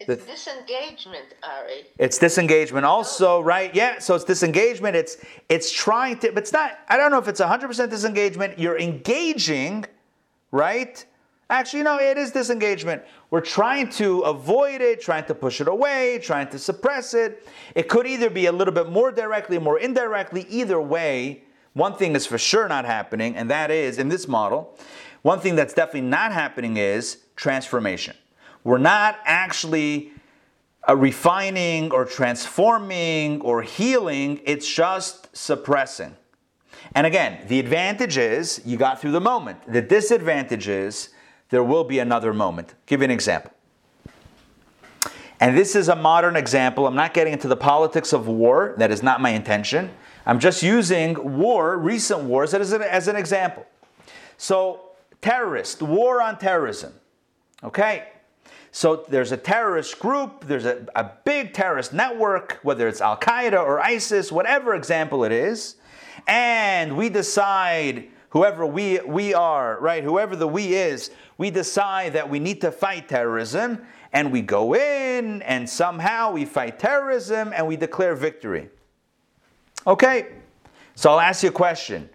[0.02, 1.86] It's disengagement, Ari.
[1.98, 3.74] It's disengagement also, right?
[3.76, 4.96] Yeah, so it's disengagement.
[4.96, 5.18] It's
[5.50, 6.80] it's trying to, but it's not.
[6.88, 8.58] I don't know if it's 100% disengagement.
[8.58, 9.86] You're engaging,
[10.52, 11.04] right?
[11.50, 13.04] Actually, no, it is disengagement.
[13.32, 17.48] We're trying to avoid it, trying to push it away, trying to suppress it.
[17.76, 20.48] It could either be a little bit more directly, more indirectly.
[20.50, 24.76] Either way, one thing is for sure not happening, and that is in this model,
[25.22, 28.16] one thing that's definitely not happening is transformation.
[28.64, 30.12] We're not actually
[30.88, 36.16] uh, refining or transforming or healing, it's just suppressing.
[36.96, 39.72] And again, the advantage is you got through the moment.
[39.72, 41.10] The disadvantage is
[41.50, 42.76] there will be another moment.
[42.86, 43.52] give you an example.
[45.40, 46.86] And this is a modern example.
[46.86, 48.76] I'm not getting into the politics of war.
[48.78, 49.90] That is not my intention.
[50.26, 53.66] I'm just using war, recent wars, as an, as an example.
[54.38, 54.82] So,
[55.22, 56.94] terrorist, war on terrorism.
[57.64, 58.10] Okay?
[58.72, 63.60] So, there's a terrorist group, there's a, a big terrorist network, whether it's Al Qaeda
[63.60, 65.78] or ISIS, whatever example it is,
[66.28, 70.04] and we decide whoever we, we are, right?
[70.04, 74.76] Whoever the we is, we decide that we need to fight terrorism and we go
[74.76, 78.70] in and somehow we fight terrorism and we declare victory.
[79.86, 80.28] Okay,
[80.96, 82.10] so I'll ask you a question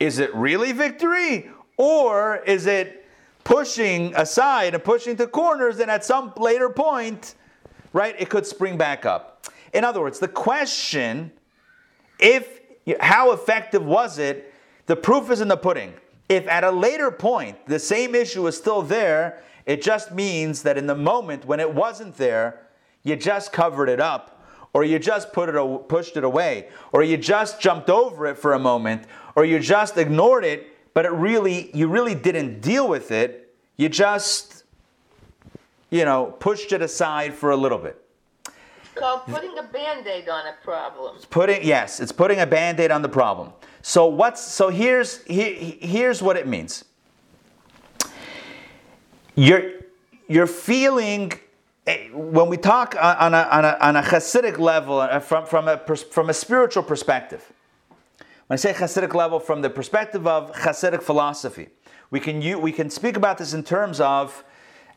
[0.00, 3.04] Is it really victory or is it
[3.42, 7.34] pushing aside and pushing to corners and at some later point,
[7.92, 9.46] right, it could spring back up?
[9.72, 11.32] In other words, the question
[12.18, 12.60] if
[13.00, 14.53] how effective was it
[14.86, 15.94] the proof is in the pudding.
[16.28, 20.76] If at a later point the same issue is still there, it just means that
[20.76, 22.60] in the moment when it wasn't there,
[23.02, 24.42] you just covered it up,
[24.72, 28.54] or you just put it, pushed it away, or you just jumped over it for
[28.54, 29.04] a moment,
[29.36, 33.54] or you just ignored it, but it really, you really didn't deal with it.
[33.76, 34.64] You just,
[35.90, 38.00] you know, pushed it aside for a little bit.
[38.44, 41.16] It's called putting a band-aid on a problem.
[41.16, 43.52] It's putting yes, it's putting a band-aid on the problem.
[43.86, 46.86] So what's so here's here, here's what it means.
[49.34, 49.72] You're
[50.26, 51.34] you're feeling
[51.86, 55.68] eh, when we talk on a, on a, on a Hasidic level, uh, from, from,
[55.68, 57.52] a, from a spiritual perspective,
[58.46, 61.68] when I say Hasidic level, from the perspective of Hasidic philosophy,
[62.10, 64.44] we can, you, we can speak about this in terms of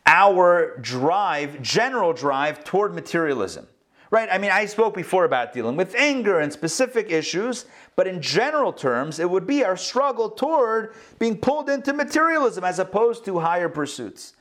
[0.06, 3.68] our drive, general drive toward materialism,
[4.10, 4.30] Right?
[4.32, 7.66] I mean, I spoke before about dealing with anger and specific issues,
[7.98, 12.78] but in general terms, it would be our struggle toward being pulled into materialism as
[12.78, 14.34] opposed to higher pursuits.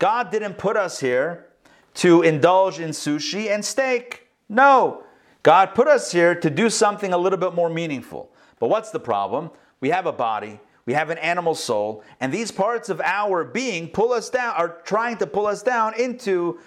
[0.00, 1.46] God didn't put us here
[1.94, 4.26] to indulge in sushi and steak.
[4.48, 5.04] No.
[5.44, 8.32] God put us here to do something a little bit more meaningful.
[8.58, 9.50] But what's the problem?
[9.80, 13.88] We have a body, we have an animal soul, and these parts of our being
[13.88, 16.58] pull us down, are trying to pull us down into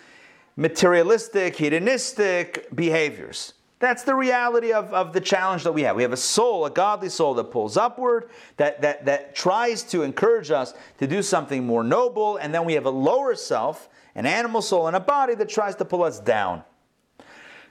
[0.55, 3.53] materialistic, hedonistic behaviors.
[3.79, 5.95] That's the reality of, of the challenge that we have.
[5.95, 10.01] We have a soul, a godly soul that pulls upward, that, that, that tries to
[10.01, 14.25] encourage us to do something more noble, and then we have a lower self, an
[14.25, 16.63] animal soul, and a body that tries to pull us down.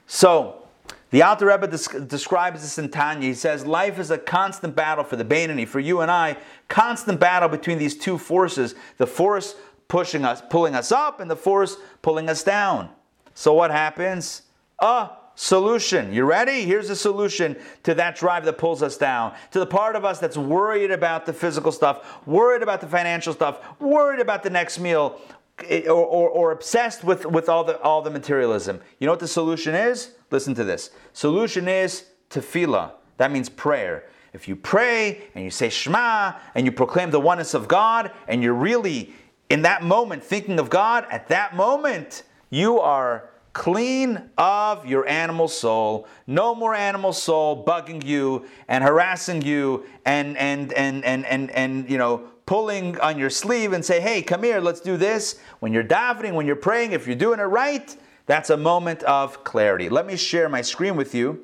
[0.05, 0.63] So,
[1.09, 3.27] the Alter Rebbe describes this in Tanya.
[3.27, 6.37] He says, Life is a constant battle for the Beinoni, for you and I,
[6.67, 9.55] constant battle between these two forces the force
[9.87, 12.89] pushing us, pulling us up, and the force pulling us down.
[13.33, 14.43] So, what happens?
[14.79, 16.11] A solution.
[16.11, 16.63] You ready?
[16.63, 20.19] Here's a solution to that drive that pulls us down, to the part of us
[20.19, 24.79] that's worried about the physical stuff, worried about the financial stuff, worried about the next
[24.79, 25.21] meal,
[25.69, 28.81] eh, or, or, or obsessed with, with all, the, all the materialism.
[28.99, 30.13] You know what the solution is?
[30.31, 30.89] Listen to this.
[31.13, 32.93] Solution is tefillah.
[33.17, 34.05] That means prayer.
[34.33, 38.41] If you pray and you say Shema and you proclaim the oneness of God and
[38.41, 39.13] you're really
[39.51, 45.47] in that moment thinking of God, at that moment you are clean of your animal
[45.47, 46.07] soul.
[46.27, 51.89] No more animal soul bugging you and harassing you and and and and and, and
[51.89, 55.39] you know pulling on your sleeve and say, hey, come here, let's do this.
[55.59, 57.97] When you're davening, when you're praying, if you're doing it right,
[58.27, 59.89] that's a moment of clarity.
[59.89, 61.43] Let me share my screen with you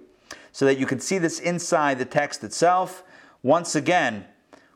[0.52, 3.04] so that you can see this inside the text itself.
[3.42, 4.26] Once again,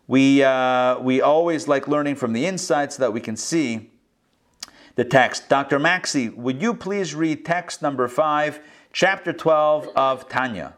[0.08, 3.92] we, uh, we always like learning from the inside so that we can see
[4.98, 5.48] the text.
[5.48, 5.78] Dr.
[5.80, 8.60] Maxey, would you please read text number 5,
[8.92, 10.74] chapter 12 of Tanya?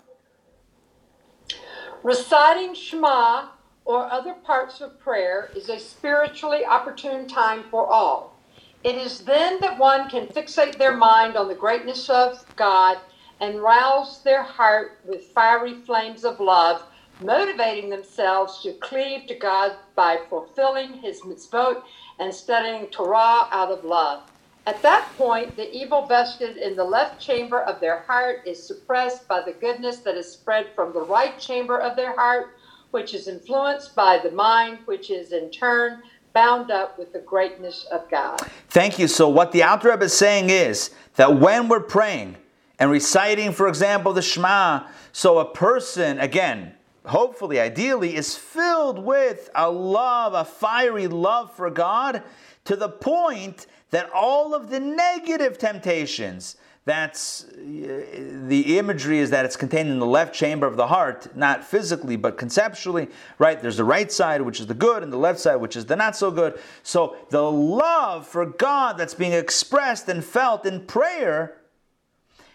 [2.03, 3.47] Reciting Shema
[3.86, 8.38] or other parts of prayer is a spiritually opportune time for all.
[8.84, 12.97] It is then that one can fixate their mind on the greatness of God
[13.39, 16.84] and rouse their heart with fiery flames of love,
[17.22, 21.84] motivating themselves to cleave to God by fulfilling His mitzvot
[22.20, 24.24] and studying Torah out of love.
[24.65, 29.28] At that point, the evil vested in the left chamber of their heart is suppressed
[29.28, 32.57] by the goodness that is spread from the right chamber of their heart,
[32.91, 36.03] which is influenced by the mind, which is in turn
[36.34, 38.39] bound up with the greatness of God.
[38.70, 39.07] Thank you.
[39.07, 42.38] So, what the Alter Rebbe is saying is that when we're praying
[42.78, 46.76] and reciting, for example, the Shema, so a person, again,
[47.10, 52.24] hopefully, ideally, is filled with a love, a fiery love for God
[52.66, 56.55] to the point that all of the negative temptations,
[56.86, 58.05] that's uh,
[58.47, 62.16] the imagery is that it's contained in the left chamber of the heart, not physically,
[62.16, 63.62] but conceptually, right?
[63.62, 65.95] There's the right side, which is the good, and the left side, which is the
[65.95, 66.60] not so good.
[66.82, 71.59] So the love for God that's being expressed and felt in prayer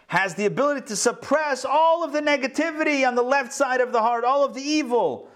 [0.07, 4.01] has the ability to suppress all of the negativity on the left side of the
[4.01, 5.29] heart, all of the evil,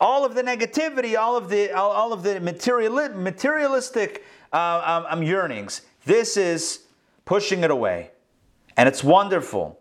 [0.00, 5.22] all of the negativity, all of the all, of the material, materialistic uh, um, um,
[5.22, 5.82] yearnings.
[6.04, 6.80] This is
[7.24, 8.10] pushing it away.
[8.76, 9.78] And it's wonderful.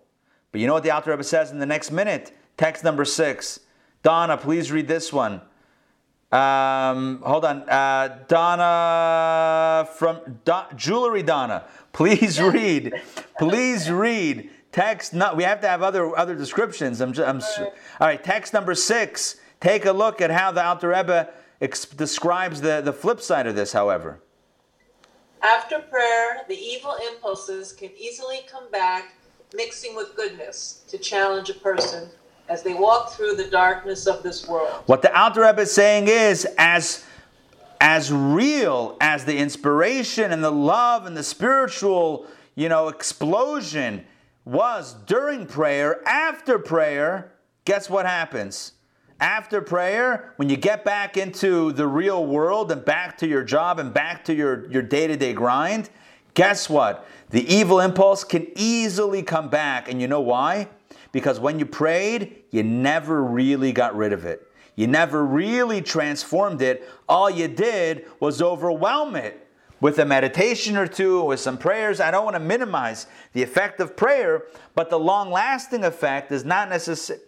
[0.51, 2.35] But you know what the Alter Rebbe says in the next minute?
[2.57, 3.61] Text number six.
[4.03, 5.41] Donna, please read this one.
[6.31, 7.67] Um, hold on.
[7.67, 12.93] Uh, Donna from Do- Jewelry Donna, please read.
[13.39, 14.51] please read.
[14.71, 15.13] Text.
[15.13, 15.35] Not.
[15.35, 17.01] We have to have other other descriptions.
[17.01, 17.13] I'm.
[17.13, 17.73] Just, I'm all, right.
[17.99, 18.23] all right.
[18.23, 19.37] Text number six.
[19.59, 23.55] Take a look at how the Alter Rebbe ex- describes the, the flip side of
[23.55, 23.73] this.
[23.73, 24.21] However.
[25.41, 29.13] After prayer, the evil impulses can easily come back,
[29.55, 32.09] mixing with goodness, to challenge a person
[32.49, 34.83] as they walk through the darkness of this world.
[34.87, 37.05] What the Alter Rebbe is saying is, as
[37.81, 42.25] as real as the inspiration and the love and the spiritual,
[42.55, 44.03] you know, explosion
[44.43, 47.31] was during prayer, after prayer,
[47.63, 48.73] guess what happens?
[49.19, 53.79] after prayer, when you get back into the real world and back to your job
[53.79, 55.89] and back to your, your day-to-day grind,
[56.33, 57.05] guess what?
[57.29, 59.91] The evil impulse can easily come back.
[59.91, 60.69] And you know why?
[61.11, 64.45] Because when you prayed, you never really got rid of it.
[64.75, 66.87] You never really transformed it.
[67.07, 69.47] All you did was overwhelm it
[69.81, 71.99] with a meditation or two, with some prayers.
[71.99, 74.43] I don't want to minimize the effect of prayer,
[74.75, 77.19] but the long lasting effect is not necessary.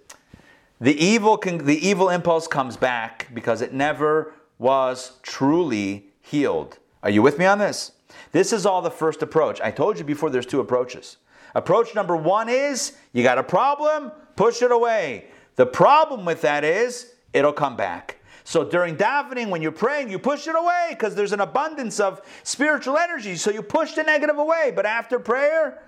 [0.80, 6.78] the evil, can, the evil impulse comes back because it never was truly healed.
[7.04, 7.94] Are you with me on this?
[8.32, 9.60] This is all the first approach.
[9.62, 11.18] I told you before there's two approaches.
[11.56, 15.26] Approach number one is you got a problem, push it away.
[15.56, 18.18] The problem with that is it'll come back.
[18.44, 22.22] So during davening, when you're praying, you push it away because there's an abundance of
[22.44, 23.36] spiritual energy.
[23.36, 24.74] So you push the negative away.
[24.76, 25.82] But after prayer,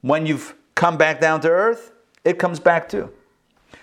[0.00, 1.92] when you've come back down to earth,
[2.24, 3.10] it comes back too.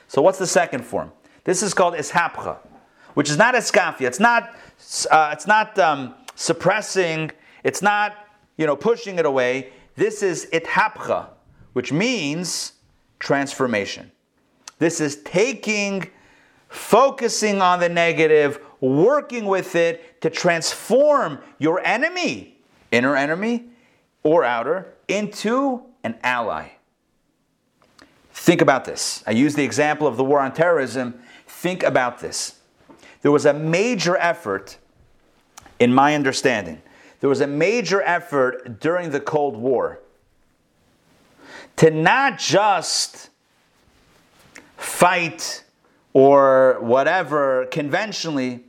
[0.07, 1.11] So what's the second form?
[1.43, 2.57] This is called ishapcha,
[3.13, 4.07] which is not eskafia.
[4.07, 4.55] It's not.
[5.09, 7.31] Uh, it's not um, suppressing.
[7.63, 8.15] It's not
[8.57, 9.71] you know pushing it away.
[9.95, 11.27] This is ithapcha,
[11.73, 12.73] which means
[13.19, 14.11] transformation.
[14.79, 16.09] This is taking,
[16.67, 22.57] focusing on the negative, working with it to transform your enemy,
[22.91, 23.65] inner enemy
[24.23, 26.69] or outer, into an ally.
[28.33, 29.23] Think about this.
[29.27, 31.21] I use the example of the war on terrorism.
[31.47, 32.59] Think about this.
[33.21, 34.77] There was a major effort,
[35.79, 36.81] in my understanding,
[37.23, 40.01] there was a major effort during the Cold War
[41.77, 43.29] to not just
[44.75, 45.63] fight
[46.11, 48.65] or whatever conventionally,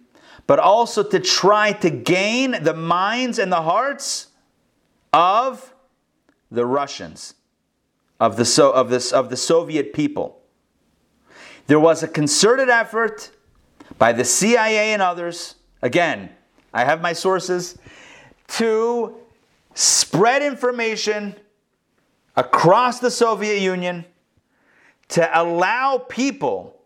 [0.46, 4.28] but also to try to gain the minds and the hearts
[5.12, 5.74] of
[6.48, 7.34] the Russians,
[8.20, 10.40] of the, so, of, this, of the Soviet people.
[11.66, 13.32] There was a concerted effort
[13.98, 16.30] by the CIA and others, again,
[16.72, 17.78] I have my sources,
[18.49, 19.14] to
[19.74, 21.34] spread information
[22.36, 24.05] across the Soviet Union
[25.09, 26.76] to allow people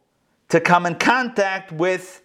[0.49, 2.23] to come in contact with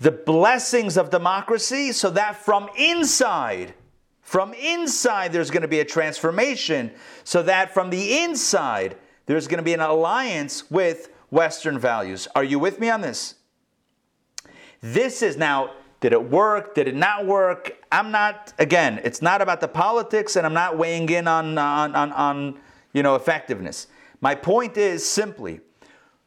[0.00, 3.74] the blessings of democracy so that from inside,
[4.22, 6.90] from inside, there's going to be a transformation,
[7.24, 12.28] so that from the inside, there's going to be an alliance with Western values.
[12.34, 13.34] Are you with me on this?
[14.80, 15.70] This is now,
[16.00, 16.74] did it work?
[16.74, 17.76] Did it not work?
[17.90, 21.94] I'm not, again, it's not about the politics, and I'm not weighing in on, on,
[21.94, 22.58] on, on
[22.92, 23.86] you know, effectiveness.
[24.20, 25.60] My point is simply,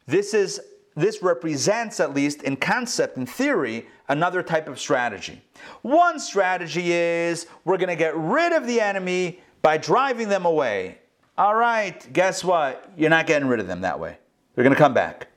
[0.06, 0.60] this is
[0.96, 5.40] this represents, at least in concept and theory, another type of strategy.
[5.82, 10.98] One strategy is we're going to get rid of the enemy by driving them away.
[11.38, 12.90] All right, guess what?
[12.96, 14.18] You're not getting rid of them that way.
[14.54, 15.28] They're going to come back.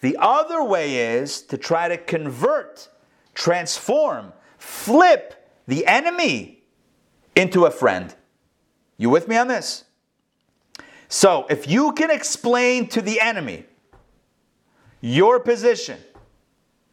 [0.00, 2.88] The other way is to try to convert,
[3.34, 6.62] transform, flip the enemy
[7.34, 8.14] into a friend.
[8.96, 9.84] You with me on this?
[11.08, 13.66] So, if you can explain to the enemy
[15.00, 15.98] your position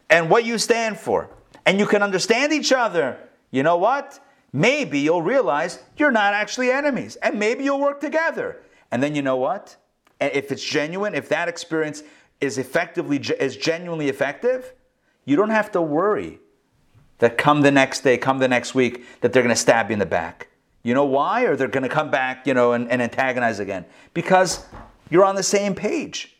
[0.09, 1.29] and what you stand for,
[1.65, 3.17] and you can understand each other,
[3.51, 4.19] you know what?
[4.51, 8.57] Maybe you'll realize you're not actually enemies, and maybe you'll work together.
[8.91, 9.77] And then you know what?
[10.19, 12.03] If it's genuine, if that experience
[12.41, 14.73] is effectively is genuinely effective,
[15.29, 16.39] you don't have to worry
[17.19, 19.93] that come the next day, come the next week, that they're going to stab you
[19.93, 20.47] in the back.
[20.81, 21.43] You know why?
[21.43, 23.85] Or they're going to come back, you know, and, and antagonize again.
[24.13, 24.65] Because
[25.09, 26.35] you're on the same page.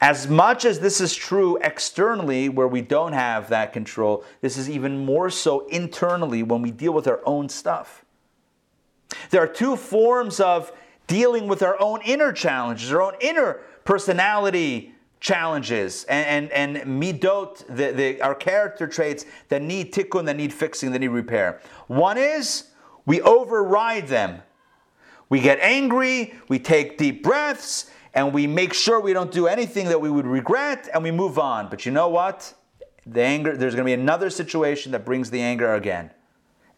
[0.00, 4.68] As much as this is true externally, where we don't have that control, this is
[4.68, 8.04] even more so internally when we deal with our own stuff.
[9.30, 10.72] There are two forms of
[11.06, 17.64] dealing with our own inner challenges, our own inner personality challenges, and, and, and midot,
[17.68, 21.60] the, the, our character traits that need tikkun, that need fixing, that need repair.
[21.86, 22.70] One is
[23.04, 24.42] we override them.
[25.28, 29.86] We get angry, we take deep breaths, and we make sure we don't do anything
[29.88, 31.68] that we would regret and we move on.
[31.68, 32.54] But you know what?
[33.06, 36.10] The anger, there's going to be another situation that brings the anger again.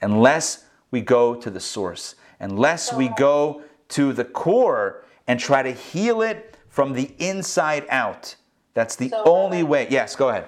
[0.03, 5.73] Unless we go to the source, unless we go to the core and try to
[5.73, 8.35] heal it from the inside out.
[8.73, 9.87] That's the So, only Rabbi- way.
[9.91, 10.47] Yes, go ahead.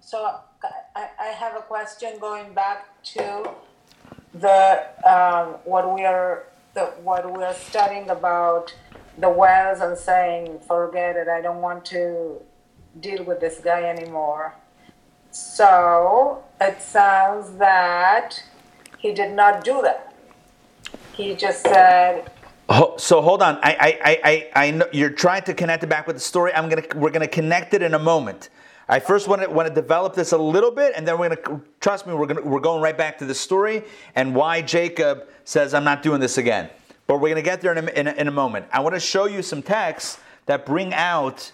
[0.00, 0.40] So,
[0.94, 3.50] I, I have a question going back to
[4.34, 8.74] the um, what we are the what we are studying about
[9.18, 12.40] the wells and saying forget it I don't want to
[13.00, 14.54] deal with this guy anymore.
[15.30, 18.42] So it sounds that
[18.98, 20.12] he did not do that.
[21.14, 22.30] He just said
[22.98, 23.58] So hold on.
[23.62, 24.20] I, I,
[24.54, 26.52] I, I, know you're trying to connect it back with the story.
[26.54, 28.50] I'm gonna, we're gonna connect it in a moment.
[28.88, 31.60] I first want to want to develop this a little bit, and then we're gonna
[31.80, 32.14] trust me.
[32.14, 33.82] We're gonna we're going right back to the story
[34.14, 36.70] and why Jacob says I'm not doing this again.
[37.08, 38.66] But we're gonna get there in a, in a, in a moment.
[38.72, 41.50] I want to show you some texts that bring out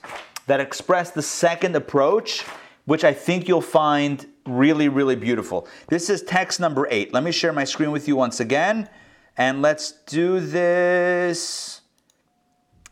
[0.47, 2.43] that express the second approach,
[2.85, 5.67] which I think you'll find really really beautiful.
[5.89, 7.15] This is text number eight.
[7.15, 8.89] Let me share my screen with you once again,
[9.37, 11.81] and let's do this.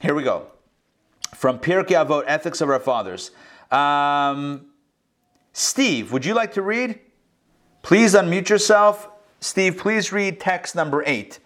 [0.01, 0.49] Here we go
[1.35, 3.31] from Pirkei Avot, Ethics of Our Fathers.
[3.71, 4.67] Um,
[5.53, 7.01] Steve, would you like to read?
[7.83, 9.09] Please unmute yourself.
[9.41, 11.39] Steve, please read text number eight.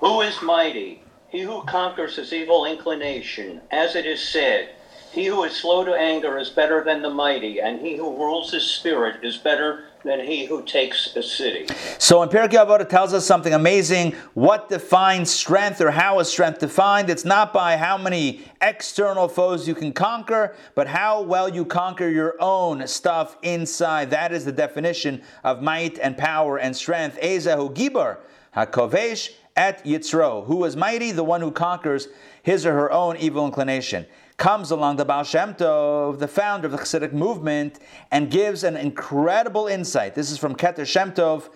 [0.00, 1.02] Who is mighty?
[1.28, 3.60] He who conquers his evil inclination.
[3.70, 4.70] As it is said,
[5.10, 8.52] he who is slow to anger is better than the mighty, and he who rules
[8.52, 11.66] his spirit is better than he who takes a city.
[11.98, 14.12] So in Pirkei Avot tells us something amazing.
[14.34, 17.10] What defines strength or how is strength defined?
[17.10, 22.08] It's not by how many external foes you can conquer, but how well you conquer
[22.08, 24.10] your own stuff inside.
[24.10, 27.18] That is the definition of might and power and strength.
[27.20, 28.18] Ezehu Gibor,
[28.56, 30.46] HaKovesh et Yitzro.
[30.46, 31.10] Who is mighty?
[31.10, 32.06] The one who conquers
[32.44, 34.06] his or her own evil inclination
[34.36, 37.78] comes along the Baal Shem Tov, the founder of the Hasidic movement,
[38.10, 40.14] and gives an incredible insight.
[40.14, 41.48] This is from Keter Shem Tov.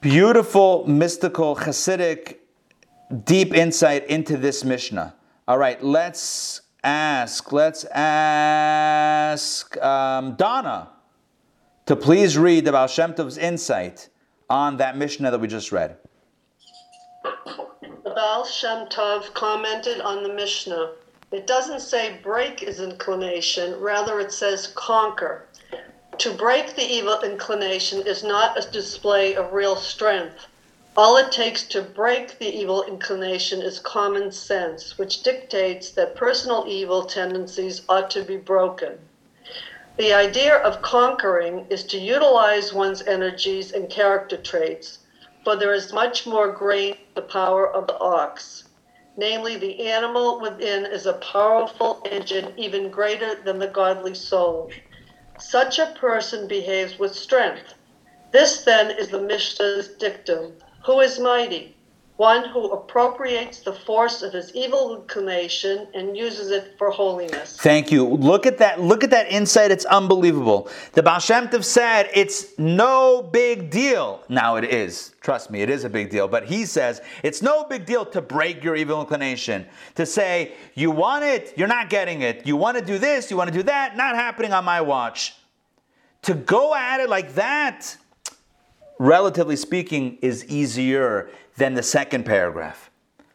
[0.00, 2.36] Beautiful, mystical, Hasidic,
[3.24, 5.14] deep insight into this Mishnah.
[5.46, 10.90] All right, let's ask, let's ask um, Donna
[11.86, 14.10] to please read the Baal Shem Tov's insight
[14.50, 15.96] on that Mishnah that we just read.
[17.24, 20.92] The Baal Shem Tov commented on the Mishnah.
[21.30, 25.44] It doesn't say break his inclination, rather, it says conquer.
[26.16, 30.46] To break the evil inclination is not a display of real strength.
[30.96, 36.64] All it takes to break the evil inclination is common sense, which dictates that personal
[36.66, 38.98] evil tendencies ought to be broken.
[39.98, 45.00] The idea of conquering is to utilize one's energies and character traits,
[45.44, 48.64] but there is much more great the power of the ox
[49.18, 54.70] namely, the animal within is a powerful engine even greater than the godly soul.
[55.40, 57.74] Such a person behaves with strength.
[58.32, 60.54] This then is the Mishnah's dictum
[60.86, 61.77] Who is mighty?
[62.18, 67.56] One who appropriates the force of his evil inclination and uses it for holiness.
[67.56, 68.04] Thank you.
[68.04, 68.80] Look at that.
[68.80, 69.70] Look at that insight.
[69.70, 70.68] It's unbelievable.
[70.94, 74.24] The Baal Shem Tov said it's no big deal.
[74.28, 75.14] Now it is.
[75.20, 76.26] Trust me, it is a big deal.
[76.26, 79.64] But he says it's no big deal to break your evil inclination.
[79.94, 82.44] To say, you want it, you're not getting it.
[82.44, 85.36] You want to do this, you want to do that, not happening on my watch.
[86.22, 87.96] To go at it like that,
[88.98, 92.90] relatively speaking, is easier than the second paragraph.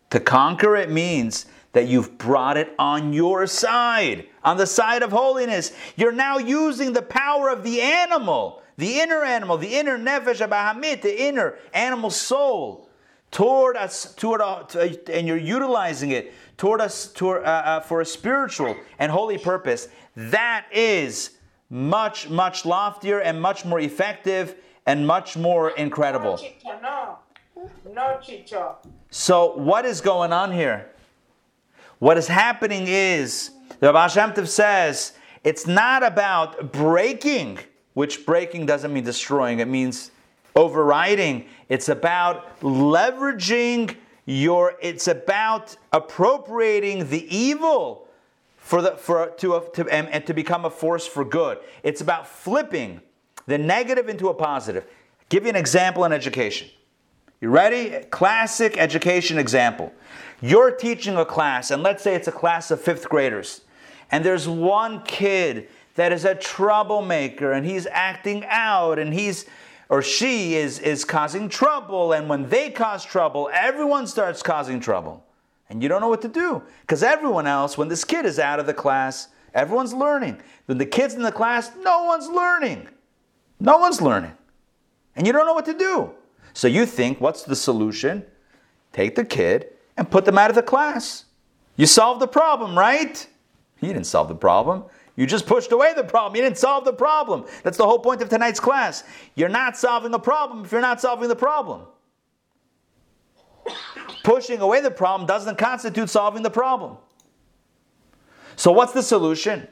[0.09, 5.11] To conquer it means that you've brought it on your side, on the side of
[5.11, 5.73] holiness.
[5.95, 11.01] You're now using the power of the animal, the inner animal, the inner nefesh habahamit,
[11.01, 12.89] the inner animal soul,
[13.31, 14.65] toward us, toward, uh,
[15.11, 19.87] and you're utilizing it toward us toward, uh, uh, for a spiritual and holy purpose.
[20.15, 21.31] That is
[21.69, 24.55] much, much loftier and much more effective
[24.85, 26.39] and much more incredible.
[27.93, 28.75] No, Chicho.
[29.09, 30.89] So, what is going on here?
[31.99, 37.59] What is happening is, the Baal Shem says, it's not about breaking,
[37.93, 40.11] which breaking doesn't mean destroying, it means
[40.55, 41.45] overriding.
[41.69, 43.95] It's about leveraging
[44.25, 48.07] your, it's about appropriating the evil
[48.57, 51.59] for the, for, to, to, and, and to become a force for good.
[51.83, 53.01] It's about flipping
[53.45, 54.85] the negative into a positive.
[55.29, 56.69] Give you an example in education.
[57.43, 57.89] You ready?
[58.09, 59.91] Classic education example.
[60.39, 63.59] You're teaching a class, and let's say it's a class of fifth graders,
[64.09, 69.45] and there's one kid that is a troublemaker and he's acting out and he's
[69.89, 75.25] or she is, is causing trouble, and when they cause trouble, everyone starts causing trouble.
[75.69, 76.63] And you don't know what to do.
[76.79, 80.39] Because everyone else, when this kid is out of the class, everyone's learning.
[80.67, 82.87] When the kid's in the class, no one's learning.
[83.59, 84.31] No one's learning.
[85.17, 86.15] And you don't know what to do.
[86.53, 88.23] So you think, what's the solution?
[88.91, 91.25] Take the kid and put them out of the class.
[91.75, 93.27] You solved the problem, right?
[93.81, 94.85] You didn't solve the problem.
[95.15, 96.35] You just pushed away the problem.
[96.35, 97.45] You didn't solve the problem.
[97.63, 99.03] That's the whole point of tonight's class.
[99.35, 101.81] You're not solving a problem if you're not solving the problem.
[104.23, 106.97] Pushing away the problem doesn't constitute solving the problem.
[108.55, 109.67] So, what's the solution?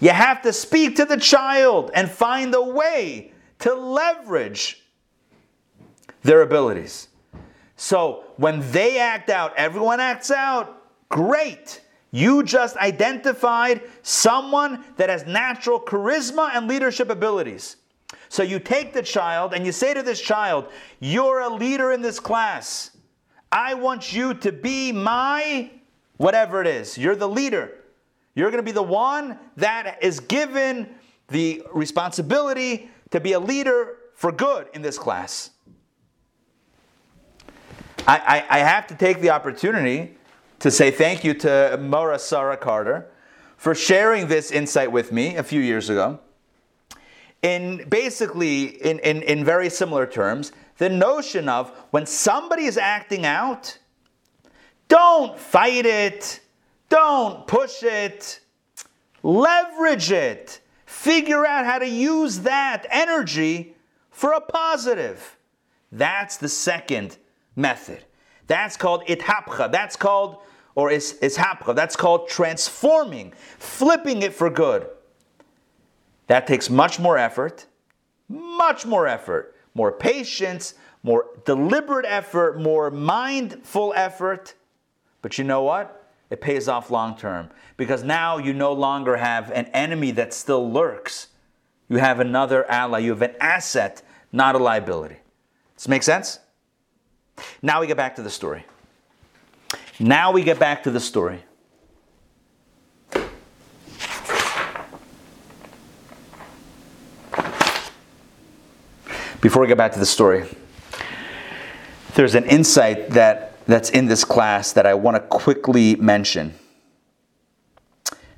[0.00, 4.82] You have to speak to the child and find a way to leverage
[6.22, 7.08] their abilities.
[7.76, 10.82] So when they act out, everyone acts out.
[11.08, 11.80] Great.
[12.10, 17.76] You just identified someone that has natural charisma and leadership abilities.
[18.28, 20.68] So you take the child and you say to this child,
[20.98, 22.96] You're a leader in this class.
[23.52, 25.70] I want you to be my
[26.16, 26.98] whatever it is.
[26.98, 27.72] You're the leader.
[28.34, 30.88] You're going to be the one that is given
[31.28, 35.50] the responsibility to be a leader for good in this class.
[38.06, 40.16] I, I, I have to take the opportunity
[40.60, 43.10] to say thank you to Mora Sarah Carter
[43.56, 46.18] for sharing this insight with me a few years ago.
[47.42, 53.26] in basically in, in, in very similar terms the notion of when somebody is acting
[53.26, 53.78] out,
[54.88, 56.40] don't fight it,
[56.88, 58.40] don't push it,
[59.22, 63.74] leverage it, figure out how to use that energy
[64.10, 65.36] for a positive.
[65.92, 67.18] That's the second
[67.60, 68.04] method.
[68.46, 69.70] That's called ithapcha.
[69.70, 70.38] That's called,
[70.74, 71.74] or is ishapcha.
[71.74, 74.88] That's called transforming, flipping it for good.
[76.26, 77.66] That takes much more effort,
[78.28, 84.54] much more effort, more patience, more deliberate effort, more mindful effort.
[85.22, 85.96] But you know what?
[86.30, 90.70] It pays off long term because now you no longer have an enemy that still
[90.70, 91.28] lurks.
[91.88, 95.16] You have another ally, you have an asset, not a liability.
[95.74, 96.38] Does this make sense?
[97.62, 98.64] Now we get back to the story.
[99.98, 101.42] Now we get back to the story.
[109.40, 110.46] Before we get back to the story,
[112.14, 116.54] there's an insight that, that's in this class that I want to quickly mention.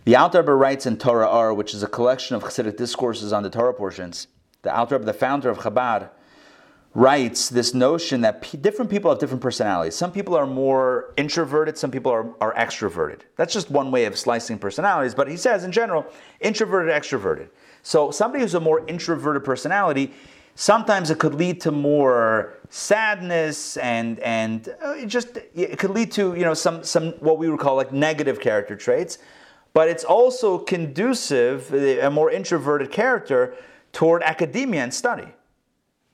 [0.05, 3.43] The Alter Rebbe writes in Torah Or, which is a collection of Hasidic discourses on
[3.43, 4.27] the Torah portions.
[4.63, 6.11] The Alter Rebbe, the founder of Chabad,
[6.95, 9.95] writes this notion that p- different people have different personalities.
[9.95, 13.21] Some people are more introverted, some people are, are extroverted.
[13.37, 16.05] That's just one way of slicing personalities, but he says in general,
[16.41, 17.49] introverted, extroverted.
[17.83, 20.13] So somebody who's a more introverted personality,
[20.55, 26.11] sometimes it could lead to more sadness and and uh, it just it could lead
[26.13, 29.19] to you know some some what we would call like negative character traits
[29.75, 33.55] but it's also conducive a more introverted character
[33.93, 35.27] toward academia and study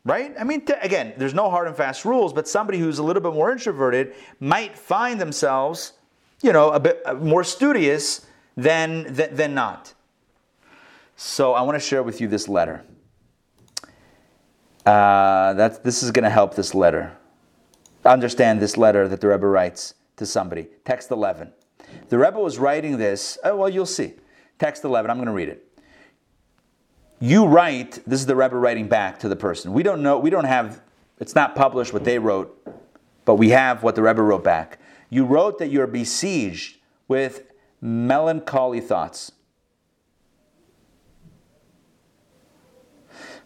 [0.08, 0.34] right?
[0.40, 3.34] I mean, again, there's no hard and fast rules, but somebody who's a little bit
[3.34, 5.92] more introverted might find themselves,
[6.42, 9.92] you know, a bit uh, more studious than, than, than not.
[11.14, 12.84] So I want to share with you this letter.
[14.86, 17.12] Uh, that's, this is going to help this letter.
[18.06, 20.68] Understand this letter that the Rebbe writes to somebody.
[20.86, 21.52] Text 11.
[22.08, 24.14] The Rebbe was writing this, oh, well, you'll see.
[24.58, 25.67] Text 11, I'm going to read it
[27.20, 29.72] you write, this is the Rebbe writing back to the person.
[29.72, 30.80] We don't know, we don't have,
[31.18, 32.54] it's not published what they wrote,
[33.24, 34.78] but we have what the Rebbe wrote back.
[35.10, 37.44] You wrote that you're besieged with
[37.80, 39.32] melancholy thoughts.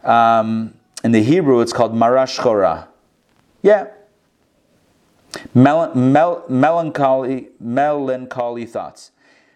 [0.02, 2.88] Um, in the Hebrew, it's called marashchora.
[3.62, 3.88] Yeah.
[5.54, 9.12] Mel- mel- melancholy, melancholy thoughts.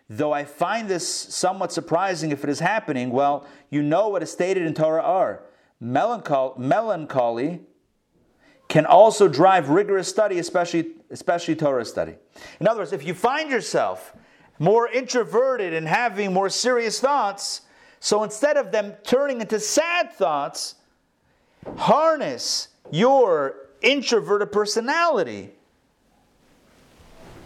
[0.09, 4.30] Though I find this somewhat surprising if it is happening, well, you know what is
[4.30, 5.42] stated in Torah Or.
[5.80, 7.61] Melancholy, melancholy
[8.68, 12.14] can also drive rigorous study, especially, especially Torah study.
[12.61, 14.14] In other words, if you find yourself
[14.59, 17.62] more introverted and having more serious thoughts,
[18.00, 20.76] so instead of them turning into sad thoughts,
[21.76, 25.52] harness your introverted personality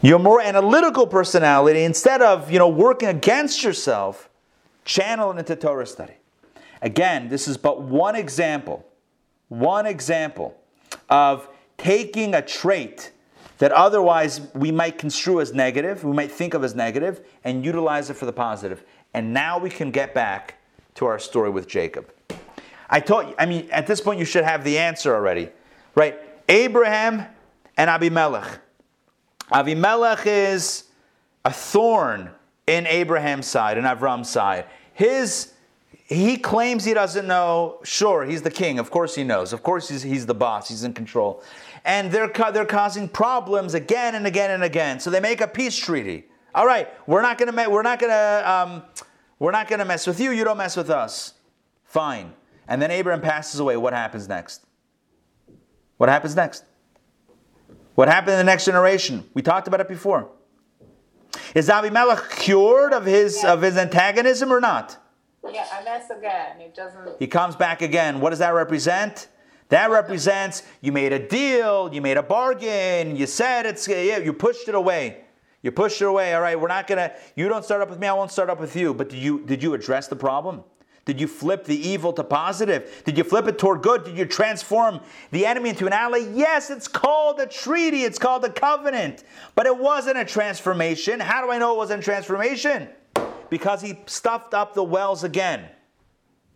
[0.02, 4.30] your more analytical personality, instead of you know working against yourself,
[4.84, 6.14] channel it into Torah study.
[6.82, 8.86] Again, this is but one example,
[9.48, 10.56] one example
[11.08, 13.12] of taking a trait
[13.58, 18.08] that otherwise we might construe as negative, we might think of as negative, and utilize
[18.08, 18.82] it for the positive.
[19.12, 20.56] And now we can get back
[20.94, 22.10] to our story with Jacob.
[22.88, 25.50] I taught I mean, at this point you should have the answer already,
[25.94, 26.18] right?
[26.48, 27.26] Abraham
[27.76, 28.60] and Abimelech.
[29.52, 30.84] Avimelech is
[31.44, 32.30] a thorn
[32.66, 34.66] in Abraham's side, in Avram's side.
[34.92, 35.54] His
[36.10, 37.78] he claims he doesn't know.
[37.84, 38.80] Sure, he's the king.
[38.80, 39.52] Of course he knows.
[39.52, 40.68] Of course he's, he's the boss.
[40.68, 41.42] He's in control.
[41.84, 44.98] And they're, they're causing problems again and again and again.
[44.98, 46.26] So they make a peace treaty.
[46.52, 48.82] All right, we're not gonna we're not gonna um,
[49.38, 50.32] we're not gonna mess with you.
[50.32, 51.34] You don't mess with us.
[51.84, 52.34] Fine.
[52.66, 53.76] And then Abraham passes away.
[53.76, 54.66] What happens next?
[55.96, 56.64] What happens next?
[58.00, 59.28] What happened in the next generation?
[59.34, 60.30] We talked about it before.
[61.54, 64.96] Is Abimelech cured of his of his antagonism or not?
[65.46, 66.62] Yeah, and that's again.
[66.62, 67.18] It doesn't.
[67.18, 68.22] He comes back again.
[68.22, 69.28] What does that represent?
[69.68, 74.32] That represents you made a deal, you made a bargain, you said it's yeah, you
[74.32, 75.24] pushed it away.
[75.60, 76.32] You pushed it away.
[76.32, 77.12] All right, we're not gonna.
[77.36, 78.06] You don't start up with me.
[78.06, 78.94] I won't start up with you.
[78.94, 80.64] But did you did you address the problem?
[81.04, 83.02] Did you flip the evil to positive?
[83.04, 84.04] Did you flip it toward good?
[84.04, 86.26] Did you transform the enemy into an ally?
[86.34, 89.24] Yes, it's called a treaty, it's called a covenant,
[89.54, 91.18] but it wasn't a transformation.
[91.18, 92.88] How do I know it wasn't a transformation?
[93.48, 95.66] Because he stuffed up the wells again.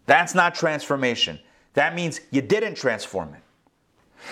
[0.06, 1.40] That's not transformation.
[1.72, 3.40] That means you didn't transform it.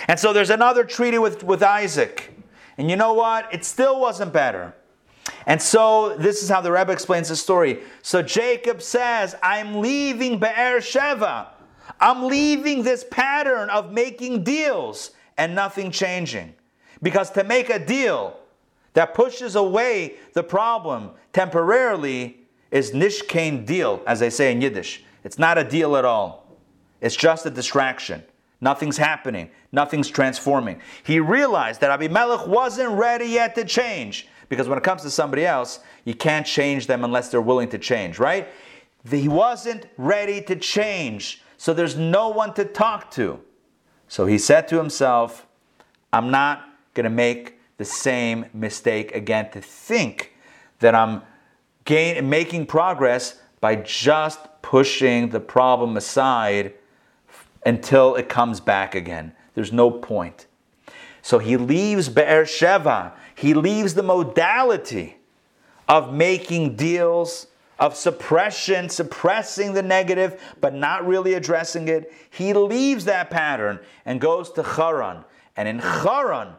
[0.08, 2.32] And so there's another treaty with, with Isaac.
[2.78, 3.52] And you know what?
[3.52, 4.74] It still wasn't better.
[5.46, 7.80] And so this is how the Rebbe explains the story.
[8.02, 11.48] So Jacob says, I'm leaving Be'er Sheva.
[12.00, 16.54] I'm leaving this pattern of making deals and nothing changing.
[17.02, 18.36] Because to make a deal
[18.94, 22.38] that pushes away the problem temporarily
[22.70, 25.04] is nishkain deal, as they say in Yiddish.
[25.24, 26.46] It's not a deal at all.
[27.00, 28.22] It's just a distraction.
[28.60, 29.50] Nothing's happening.
[29.72, 30.80] Nothing's transforming.
[31.02, 34.28] He realized that Abimelech wasn't ready yet to change.
[34.52, 37.78] Because when it comes to somebody else, you can't change them unless they're willing to
[37.78, 38.46] change, right?
[39.10, 41.40] He wasn't ready to change.
[41.56, 43.40] So there's no one to talk to.
[44.08, 45.46] So he said to himself,
[46.12, 50.34] I'm not going to make the same mistake again to think
[50.80, 51.22] that I'm
[51.86, 56.74] gain, making progress by just pushing the problem aside
[57.64, 59.32] until it comes back again.
[59.54, 60.46] There's no point.
[61.22, 63.12] So he leaves Be'er Sheva.
[63.42, 65.16] He leaves the modality
[65.88, 72.12] of making deals, of suppression, suppressing the negative, but not really addressing it.
[72.30, 75.24] He leaves that pattern and goes to Charan.
[75.56, 76.50] And in Charan,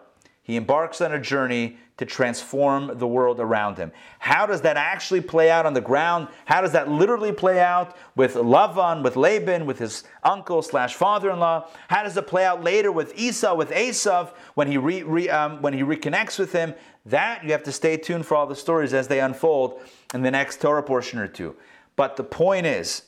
[0.44, 3.92] he embarks on a journey to transform the world around him.
[4.20, 6.28] How does that actually play out on the ground?
[6.46, 11.70] How does that literally play out with Lavan, with Laban, with his uncle slash father-in-law?
[11.88, 15.62] How does it play out later with Esau, with Esav, when he re, re, um,
[15.62, 16.74] when he reconnects with him?
[17.06, 19.82] That you have to stay tuned for all the stories as they unfold
[20.14, 21.56] in the next Torah portion or two.
[21.96, 23.04] But the point is,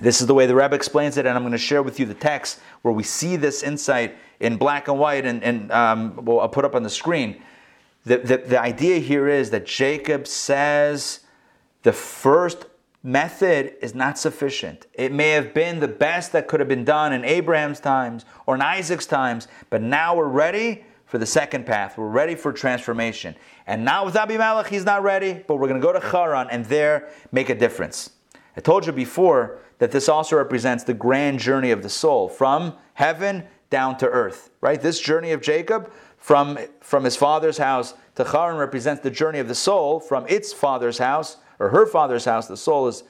[0.00, 2.06] this is the way the Rebbe explains it, and I'm going to share with you
[2.06, 6.40] the text where we see this insight in black and white, and, and um, well,
[6.40, 7.42] I'll put up on the screen.
[8.04, 11.20] The, the, the idea here is that Jacob says
[11.82, 12.66] the first
[13.02, 14.86] method is not sufficient.
[14.94, 18.54] It may have been the best that could have been done in Abraham's times or
[18.54, 21.98] in Isaac's times, but now we're ready for the second path.
[21.98, 23.34] We're ready for transformation.
[23.66, 26.64] And now with Abimelech, he's not ready, but we're going to go to Haran and
[26.66, 28.10] there make a difference.
[28.56, 32.74] I told you before that this also represents the grand journey of the soul from
[32.94, 34.80] heaven down to earth, right?
[34.80, 39.48] This journey of Jacob from, from his father's house to Haran represents the journey of
[39.48, 42.46] the soul from its father's house or her father's house.
[42.46, 43.04] The soul is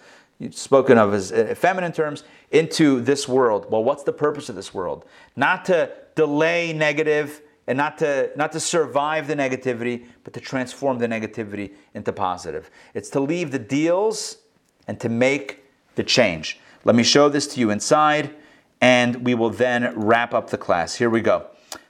[0.50, 3.66] spoken of as feminine terms into this world.
[3.68, 5.04] Well, what's the purpose of this world?
[5.34, 10.98] Not to delay negative and not to not to survive the negativity, but to transform
[10.98, 12.70] the negativity into positive.
[12.94, 14.38] It's to leave the deals
[14.86, 15.59] and to make
[16.00, 16.58] the change.
[16.84, 18.34] Let me show this to you inside
[18.80, 20.94] and we will then wrap up the class.
[20.94, 21.46] Here we go.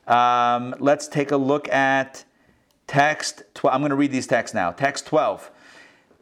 [0.09, 2.25] Um, let's take a look at
[2.89, 3.73] text 12.
[3.73, 4.73] I'm going to read these texts now.
[4.73, 5.49] Text 12.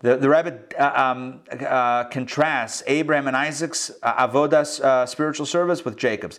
[0.00, 5.82] The, the Rebbe uh, um, uh, contrasts Abraham and Isaac's uh, avodas uh, spiritual service
[5.82, 6.38] with Jacob's.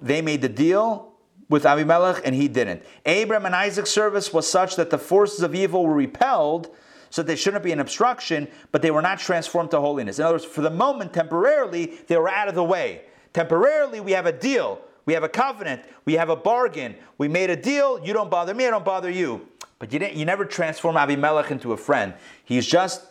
[0.00, 1.12] They made the deal
[1.50, 2.82] with Abimelech and he didn't.
[3.04, 6.74] Abraham and Isaac's service was such that the forces of evil were repelled
[7.10, 10.18] so they shouldn't be an obstruction, but they were not transformed to holiness.
[10.18, 13.02] In other words, for the moment, temporarily, they were out of the way.
[13.32, 16.94] Temporarily, we have a deal, we have a covenant, we have a bargain.
[17.16, 19.48] We made a deal, you don't bother me, I don't bother you.
[19.78, 22.14] But you, didn't, you never transform Abimelech into a friend.
[22.44, 23.06] He's just,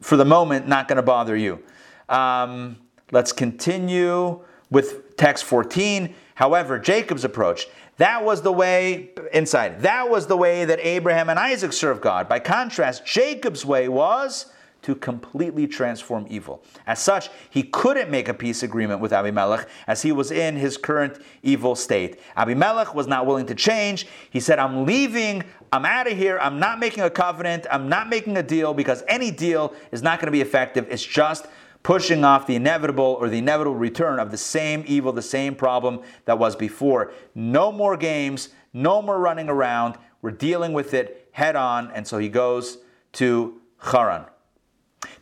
[0.00, 1.62] for the moment, not going to bother you.
[2.08, 2.76] Um,
[3.10, 4.40] let's continue
[4.70, 6.14] with text 14.
[6.34, 7.66] However, Jacob's approach,
[7.98, 12.28] that was the way, inside, that was the way that Abraham and Isaac served God.
[12.28, 14.46] By contrast, Jacob's way was
[14.82, 16.62] to completely transform evil.
[16.86, 20.76] As such, he couldn't make a peace agreement with Abimelech as he was in his
[20.76, 22.18] current evil state.
[22.36, 24.06] Abimelech was not willing to change.
[24.30, 28.08] He said, I'm leaving, I'm out of here, I'm not making a covenant, I'm not
[28.08, 30.86] making a deal because any deal is not going to be effective.
[30.90, 31.46] It's just
[31.82, 36.00] pushing off the inevitable or the inevitable return of the same evil, the same problem
[36.24, 37.12] that was before.
[37.34, 39.96] No more games, no more running around.
[40.20, 41.90] We're dealing with it head on.
[41.90, 42.78] And so he goes
[43.12, 44.26] to Haran.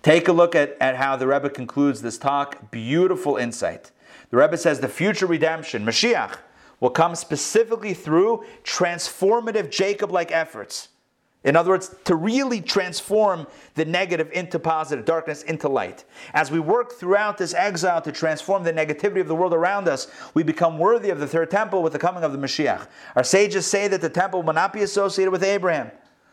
[0.03, 2.71] Take a look at, at how the Rebbe concludes this talk.
[2.71, 3.91] Beautiful insight.
[4.31, 6.39] The Rebbe says the future redemption, Mashiach,
[6.79, 10.89] will come specifically through transformative Jacob like efforts.
[11.43, 16.05] In other words, to really transform the negative into positive, darkness into light.
[16.35, 20.09] As we work throughout this exile to transform the negativity of the world around us,
[20.35, 22.87] we become worthy of the third temple with the coming of the Mashiach.
[23.17, 25.91] Our sages say that the temple will not be associated with Abraham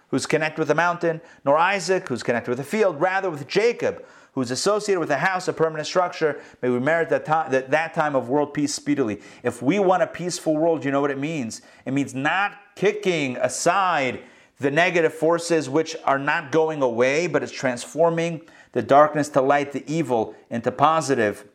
[0.10, 4.06] who's connected with the mountain, nor Isaac, who's connected with the field, rather with Jacob,
[4.34, 6.40] who's associated with a house, a permanent structure.
[6.62, 9.20] May we merit that that, that time of world peace speedily.
[9.44, 11.62] If we want a peaceful world, you know what it means?
[11.86, 14.22] It means not kicking aside
[14.60, 18.42] the negative forces which are not going away, but it's transforming
[18.72, 21.48] the darkness to light, the evil into positive,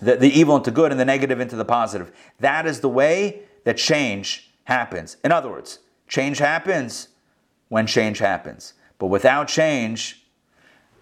[0.00, 2.12] the, the evil into good, and the negative into the positive.
[2.38, 5.16] That is the way that change happens.
[5.24, 7.08] In other words, change happens
[7.68, 8.74] when change happens.
[8.98, 10.24] But without change,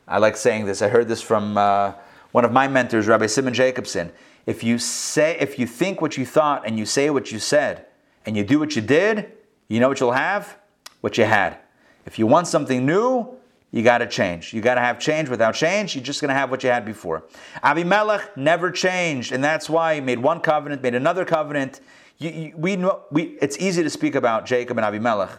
[0.06, 0.82] I like saying this.
[0.82, 1.92] I heard this from uh,
[2.32, 4.12] one of my mentors, Rabbi Simon Jacobson.
[4.46, 7.84] If you say, if you think what you thought and you say what you said,
[8.24, 9.32] and you do what you did,
[9.68, 10.58] you know what you'll have?
[11.01, 11.59] What you had.
[12.07, 13.36] If you want something new,
[13.70, 14.55] you got to change.
[14.55, 15.28] You got to have change.
[15.28, 17.24] Without change, you're just going to have what you had before.
[17.62, 21.80] Abimelech never changed, and that's why he made one covenant, made another covenant.
[22.16, 25.38] You, you, we know, we, it's easy to speak about Jacob and Abimelech.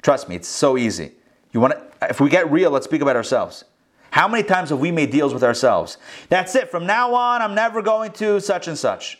[0.00, 1.12] Trust me, it's so easy.
[1.52, 3.64] You want to, if we get real, let's speak about ourselves.
[4.10, 5.98] How many times have we made deals with ourselves?
[6.28, 6.70] That's it.
[6.70, 9.18] From now on, I'm never going to such and such.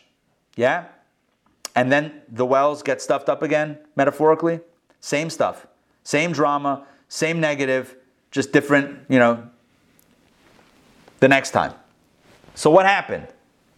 [0.54, 0.86] Yeah?
[1.74, 4.60] And then the wells get stuffed up again, metaphorically.
[5.06, 5.68] Same stuff,
[6.02, 7.94] same drama, same negative,
[8.32, 9.48] just different, you know,
[11.20, 11.74] the next time.
[12.56, 13.28] So what happened?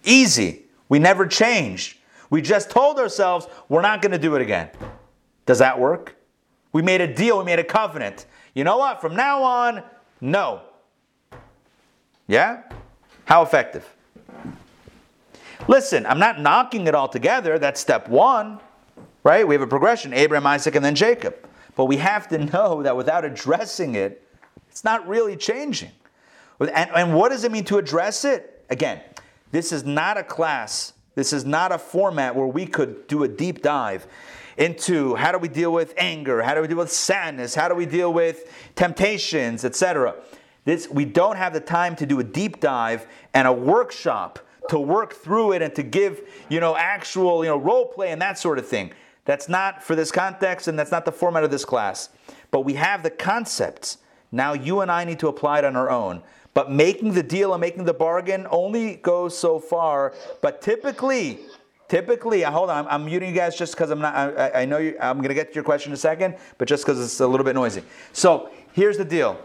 [0.04, 0.62] Easy.
[0.88, 1.98] We never changed.
[2.30, 4.70] We just told ourselves we're not going to do it again.
[5.44, 6.16] Does that work?
[6.72, 8.24] We made a deal, we made a covenant.
[8.54, 9.02] You know what?
[9.02, 9.82] From now on,
[10.22, 10.62] no.
[12.26, 12.62] Yeah?
[13.26, 13.86] How effective?
[15.68, 17.58] Listen, I'm not knocking it all together.
[17.58, 18.60] That's step one,
[19.28, 19.46] right?
[19.46, 21.36] We have a progression Abraham, Isaac, and then Jacob.
[21.76, 24.26] But we have to know that without addressing it,
[24.70, 25.90] it's not really changing.
[26.58, 28.64] And, and what does it mean to address it?
[28.70, 29.02] Again,
[29.52, 33.28] this is not a class, this is not a format where we could do a
[33.28, 34.06] deep dive
[34.56, 37.74] into how do we deal with anger, how do we deal with sadness, how do
[37.74, 40.14] we deal with temptations, etc.
[40.64, 44.38] This we don't have the time to do a deep dive and a workshop
[44.70, 48.20] to work through it and to give, you know, actual, you know, role play and
[48.22, 48.90] that sort of thing.
[49.28, 52.08] That's not for this context and that's not the format of this class.
[52.50, 53.98] But we have the concepts.
[54.32, 56.22] Now you and I need to apply it on our own.
[56.54, 60.14] But making the deal and making the bargain only goes so far.
[60.40, 61.40] But typically,
[61.88, 64.14] typically, uh, hold on, I'm, I'm muting you guys just because I'm not.
[64.16, 66.66] I, I know you, I'm going to get to your question in a second, but
[66.66, 67.82] just because it's a little bit noisy.
[68.14, 69.38] So here's the deal: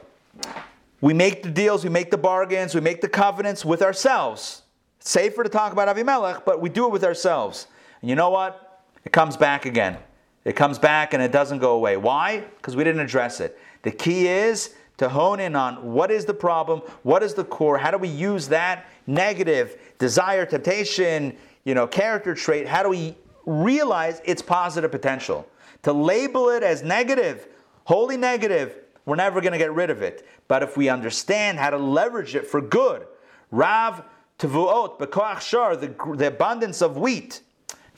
[1.01, 4.61] we make the deals, we make the bargains, we make the covenants with ourselves.
[4.99, 7.67] Safer to talk about Avimelech, but we do it with ourselves.
[7.99, 8.62] And you know what?
[9.05, 9.97] It comes back again.
[10.45, 11.97] It comes back and it doesn't go away.
[11.97, 12.39] Why?
[12.57, 13.57] Because we didn't address it.
[13.83, 17.77] The key is to hone in on what is the problem, what is the core,
[17.77, 23.15] how do we use that negative desire, temptation, you know, character trait, how do we
[23.45, 25.47] realize its positive potential?
[25.83, 27.47] To label it as negative,
[27.85, 30.25] wholly negative, we're never going to get rid of it.
[30.47, 33.05] But if we understand how to leverage it for good,
[33.51, 34.03] Rav
[34.39, 37.41] Tevuot, Bekoach Shor, the, the abundance of wheat.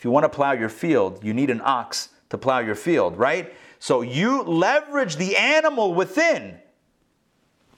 [0.06, 3.52] You want to plow your field, you need an ox to plow your field, right?
[3.80, 6.60] So you leverage the animal within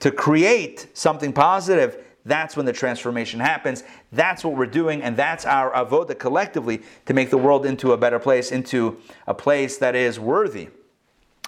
[0.00, 2.04] to create something positive.
[2.26, 3.82] That's when the transformation happens.
[4.12, 7.96] That's what we're doing, and that's our avoda collectively to make the world into a
[7.96, 10.68] better place, into a place that is worthy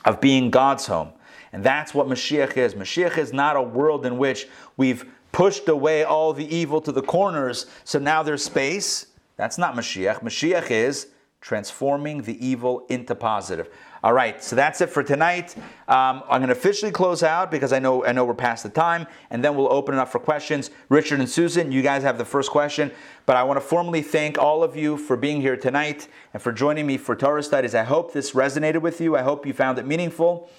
[0.07, 1.11] of being God's home.
[1.53, 2.75] And that's what Mashiach is.
[2.75, 7.03] Mashiach is not a world in which we've pushed away all the evil to the
[7.03, 9.09] corners, so now there's space.
[9.41, 10.23] That's not Mashiach.
[10.23, 11.07] Mashiach is
[11.41, 13.71] transforming the evil into positive.
[14.05, 15.57] All right, so that's it for tonight.
[15.89, 18.69] Um, I'm going to officially close out because I know I know we're past the
[18.69, 20.71] time, and then we'll open it up for questions.
[20.91, 22.93] Richard and Susan, you guys have the first question,
[23.25, 26.53] but I want to formally thank all of you for being here tonight and for
[26.53, 27.75] joining me for Torah studies.
[27.75, 29.17] I hope this resonated with you.
[29.17, 30.51] I hope you found it meaningful,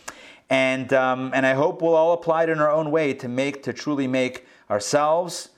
[0.49, 3.61] and um, and I hope we'll all apply it in our own way to make
[3.61, 5.49] to truly make ourselves,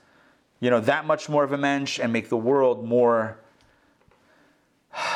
[0.64, 3.36] you know, that much more of a mensch and make the world more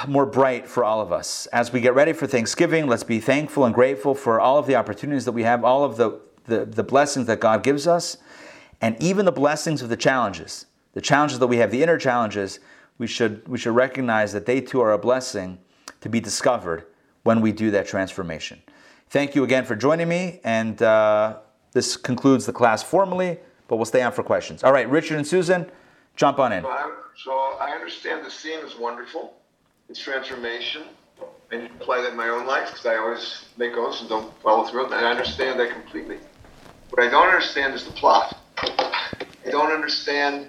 [0.07, 1.46] more bright for all of us.
[1.46, 4.74] As we get ready for Thanksgiving, let's be thankful and grateful for all of the
[4.74, 8.18] opportunities that we have, all of the, the, the, blessings that God gives us,
[8.82, 10.66] and even the blessings of the challenges.
[10.92, 12.61] The challenges that we have, the inner challenges,
[12.99, 15.59] we should, we should recognize that they too are a blessing
[16.03, 16.84] to be discovered
[17.22, 18.61] when we do that transformation.
[19.09, 21.38] Thank you again for joining me, and uh,
[21.72, 23.38] this concludes the class formally,
[23.68, 24.64] but we'll stay on for questions.
[24.64, 25.70] All right, Richard and Susan,
[26.16, 26.64] jump on in.
[27.24, 29.34] So I understand the scene is wonderful
[29.88, 30.82] its transformation
[31.50, 34.64] and apply that in my own life because I always make oaths and don't follow
[34.64, 34.86] through.
[34.86, 36.18] And I understand that completely.
[36.90, 38.38] What I don't understand is the plot.
[38.58, 40.48] I don't understand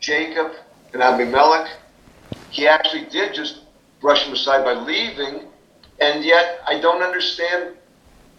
[0.00, 0.52] Jacob
[0.92, 1.70] and Abimelech.
[2.50, 3.62] He actually did just
[4.00, 5.46] brush him aside by leaving,
[6.00, 7.76] and yet I don't understand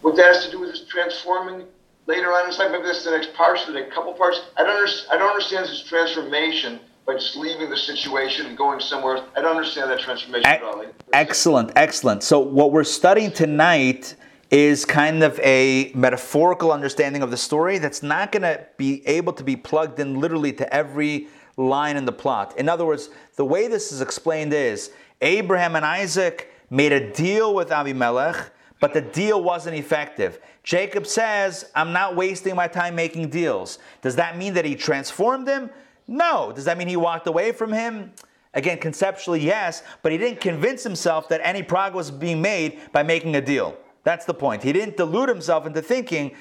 [0.02, 1.66] what that has to do with his transforming
[2.08, 2.72] later on in life.
[2.72, 4.42] Maybe that's the next part, the next couple parts.
[4.58, 8.80] I don't, under, I don't understand his transformation by just leaving the situation and going
[8.80, 9.24] somewhere.
[9.36, 10.84] I don't understand that transformation at all.
[11.14, 12.24] Excellent, excellent.
[12.24, 14.16] So what we're studying tonight
[14.50, 19.34] is kind of a metaphorical understanding of the story that's not going to be able
[19.34, 21.28] to be plugged in literally to every
[21.58, 22.58] line in the plot.
[22.58, 24.92] In other words, the way this is explained is
[25.22, 30.40] Abraham and Isaac made a deal with Abimelech, but the deal wasn't effective.
[30.64, 33.80] Jacob says, I'm not wasting my time making deals.
[34.02, 35.70] Does that mean that he transformed him?
[36.08, 36.52] No.
[36.54, 38.12] Does that mean he walked away from him?
[38.54, 43.04] Again, conceptually, yes, but he didn't convince himself that any progress was being made by
[43.04, 43.78] making a deal.
[44.04, 44.64] That's the point.
[44.64, 46.34] He didn't delude himself into thinking,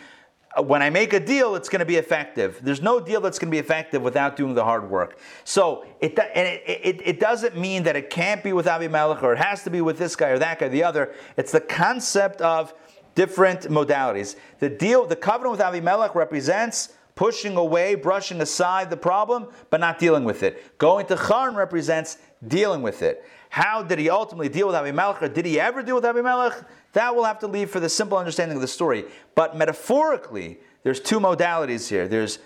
[0.56, 2.60] Uh, when I make a deal, it's going to be effective.
[2.62, 5.18] There's no deal that's going to be effective without doing the hard work.
[5.44, 9.32] So it, and it, it, it doesn't mean that it can't be with Abimelech or
[9.32, 11.14] it has to be with this guy or that guy or the other.
[11.36, 12.74] It's the concept of
[13.14, 14.36] different modalities.
[14.60, 19.98] The deal, the covenant with Abimelech represents pushing away, brushing aside the problem, but not
[19.98, 20.78] dealing with it.
[20.78, 23.24] Going to Charan represents dealing with it.
[23.56, 26.62] How did he ultimately deal with Abimelech, or did he ever deal with Abimelech?
[26.92, 29.06] That will have to leave for the simple understanding of the story.
[29.34, 32.06] But metaphorically, there's two modalities here.
[32.06, 32.38] There's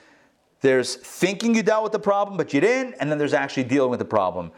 [0.61, 3.90] there's thinking you dealt with the problem, but you didn't, and then there's actually dealing
[3.90, 4.52] with the problem.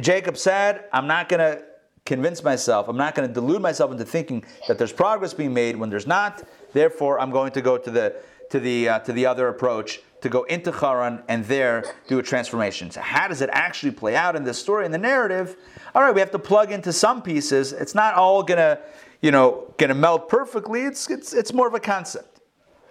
[0.00, 1.62] Jacob said, I'm not going to
[2.06, 5.76] convince myself, I'm not going to delude myself into thinking that there's progress being made
[5.76, 6.48] when there's not.
[6.72, 8.16] Therefore, I'm going to go to the
[8.48, 12.22] to the uh, to the other approach to go into Haran and there do a
[12.22, 12.90] transformation.
[12.90, 15.56] So how does it actually play out in this story in the narrative?
[15.94, 17.72] All right, we have to plug into some pieces.
[17.72, 18.78] It's not all gonna,
[19.20, 20.82] you know, gonna melt perfectly.
[20.82, 22.40] It's it's it's more of a concept.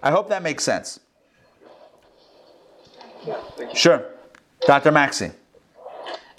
[0.01, 0.99] I hope that makes sense.
[3.73, 4.05] Sure,
[4.61, 4.91] Dr.
[4.91, 5.31] Maxey.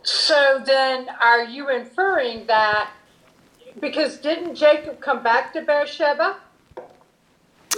[0.03, 2.91] So then, are you inferring that
[3.81, 6.37] because didn't Jacob come back to Beersheba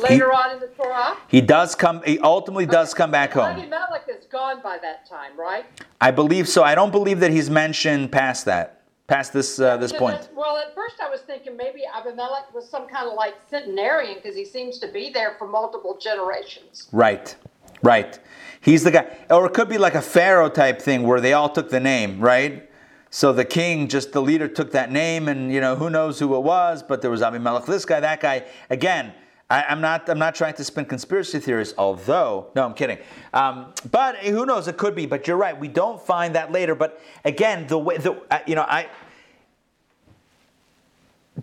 [0.01, 1.16] later He- on in the Torah?
[1.28, 2.03] He does come.
[2.05, 3.57] He ultimately does come back home.
[3.59, 5.64] Abimelech is gone by that time, right?
[6.01, 6.62] I believe so.
[6.62, 10.28] I don't believe that he's mentioned past that, past this uh, this point.
[10.34, 14.36] Well, at first I was thinking maybe Abimelech was some kind of like centenarian because
[14.36, 16.88] he seems to be there for multiple generations.
[16.93, 17.34] Right,
[17.82, 18.18] right.
[18.61, 21.49] He's the guy, or it could be like a pharaoh type thing where they all
[21.49, 22.68] took the name, right?
[23.11, 26.34] So the king, just the leader, took that name, and you know who knows who
[26.34, 28.45] it was, but there was Abimelech, this guy, that guy.
[28.70, 29.12] Again,
[29.53, 31.75] I, I'm not, I'm not trying to spin conspiracy theories.
[31.77, 32.97] Although, no, I'm kidding.
[33.35, 34.67] Um, but who knows?
[34.67, 35.05] It could be.
[35.05, 35.59] But you're right.
[35.59, 36.75] We don't find that later.
[36.75, 38.89] But again, the way, the uh, you know, I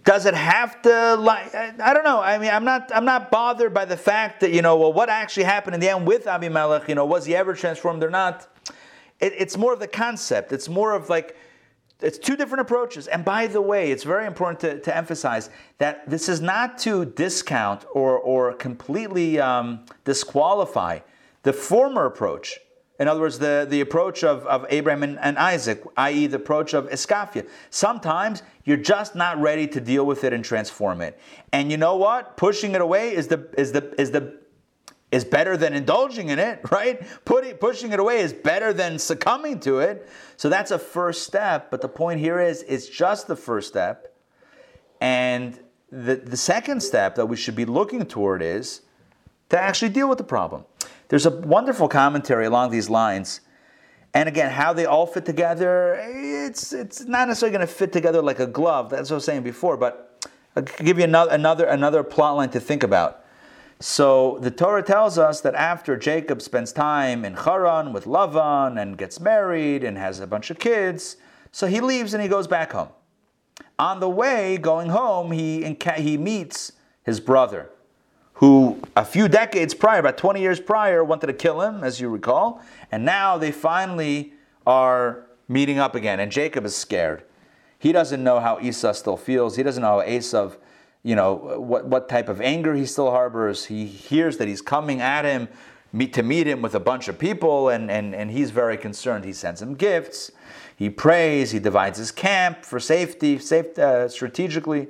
[0.03, 2.20] does it have to like I I don't know.
[2.20, 5.10] I mean, I'm not I'm not bothered by the fact that, you know, well what
[5.10, 8.47] actually happened in the end with Abimelech, you know, was he ever transformed or not?
[9.20, 10.51] It, it's more of the concept.
[10.51, 11.36] It's more of like
[12.01, 13.07] it's two different approaches.
[13.07, 17.05] And by the way, it's very important to, to emphasize that this is not to
[17.05, 20.99] discount or, or completely um, disqualify
[21.43, 22.59] the former approach.
[22.99, 26.73] In other words, the, the approach of, of Abraham and, and Isaac, i.e., the approach
[26.73, 27.47] of Iskafia.
[27.69, 31.17] Sometimes you're just not ready to deal with it and transform it.
[31.53, 32.35] And you know what?
[32.35, 34.37] Pushing it away is the is the is the
[35.12, 37.01] is better than indulging in it, right?
[37.26, 40.07] Putting, pushing it away is better than succumbing to it.
[40.38, 41.72] So that's a first step.
[41.72, 44.16] But the point here is, it's just the first step.
[45.01, 45.60] And
[45.91, 48.82] the, the second step that we should be looking toward is
[49.49, 50.66] to actually deal with the problem.
[51.07, 53.41] There's a wonderful commentary along these lines.
[54.14, 58.22] And again, how they all fit together, it's, it's not necessarily going to fit together
[58.22, 58.89] like a glove.
[58.89, 59.78] That's what I was saying before.
[59.78, 63.24] But I'll give you another, another, another plot line to think about.
[63.82, 68.97] So the Torah tells us that after Jacob spends time in Haran with Lavan and
[68.97, 71.15] gets married and has a bunch of kids,
[71.51, 72.89] so he leaves and he goes back home.
[73.77, 76.73] On the way, going home, he, he meets
[77.03, 77.69] his brother,
[78.34, 82.09] who a few decades prior, about 20 years prior, wanted to kill him, as you
[82.09, 82.61] recall,
[82.91, 84.34] and now they finally
[84.67, 87.23] are meeting up again, and Jacob is scared.
[87.77, 89.55] He doesn't know how Esau still feels.
[89.55, 90.57] He doesn't know how Esav
[91.03, 93.65] you know, what, what type of anger he still harbors.
[93.65, 95.47] He hears that he's coming at him
[95.93, 99.26] meet, to meet him with a bunch of people, and, and, and he's very concerned.
[99.26, 100.31] He sends him gifts.
[100.76, 101.51] He prays.
[101.51, 104.88] He divides his camp for safety, safe, uh, strategically.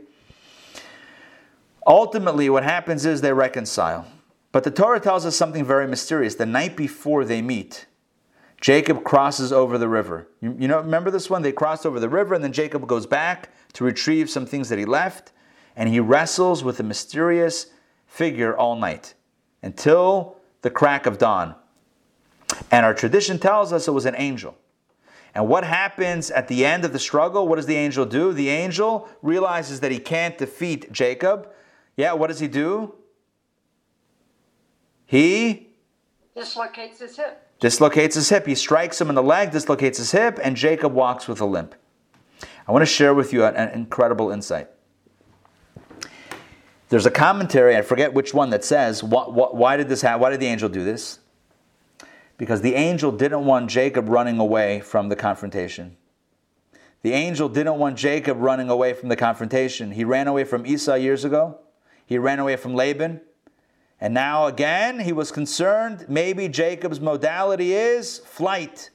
[1.85, 4.05] Ultimately, what happens is they reconcile.
[4.51, 6.35] But the Torah tells us something very mysterious.
[6.35, 7.85] The night before they meet,
[8.61, 10.27] Jacob crosses over the river.
[10.41, 11.43] You, you know, remember this one?
[11.43, 14.79] They crossed over the river, and then Jacob goes back to retrieve some things that
[14.79, 15.31] he left
[15.75, 17.67] and he wrestles with a mysterious
[18.07, 19.13] figure all night
[19.61, 21.55] until the crack of dawn.
[22.71, 24.57] And our tradition tells us it was an angel.
[25.35, 27.47] And what happens at the end of the struggle?
[27.47, 28.33] What does the angel do?
[28.33, 31.47] The angel realizes that he can't defeat Jacob.
[31.95, 32.95] Yeah, what does he do?
[35.05, 35.67] He
[36.35, 37.47] Dislocates his hip.
[37.59, 38.45] dislocates his hip.
[38.47, 41.75] He strikes him in the leg, dislocates his hip, and Jacob walks with a limp.
[42.67, 44.69] I want to share with you an, an incredible insight.
[46.89, 50.21] There's a commentary, I forget which one, that says, why, why did this happen?
[50.21, 51.19] Why did the angel do this?
[52.37, 55.97] Because the angel didn't want Jacob running away from the confrontation.
[57.03, 59.91] The angel didn't want Jacob running away from the confrontation.
[59.91, 61.59] He ran away from Esau years ago.
[62.05, 63.21] He ran away from Laban.
[64.01, 68.89] And now again, he was concerned maybe Jacob's modality is flight.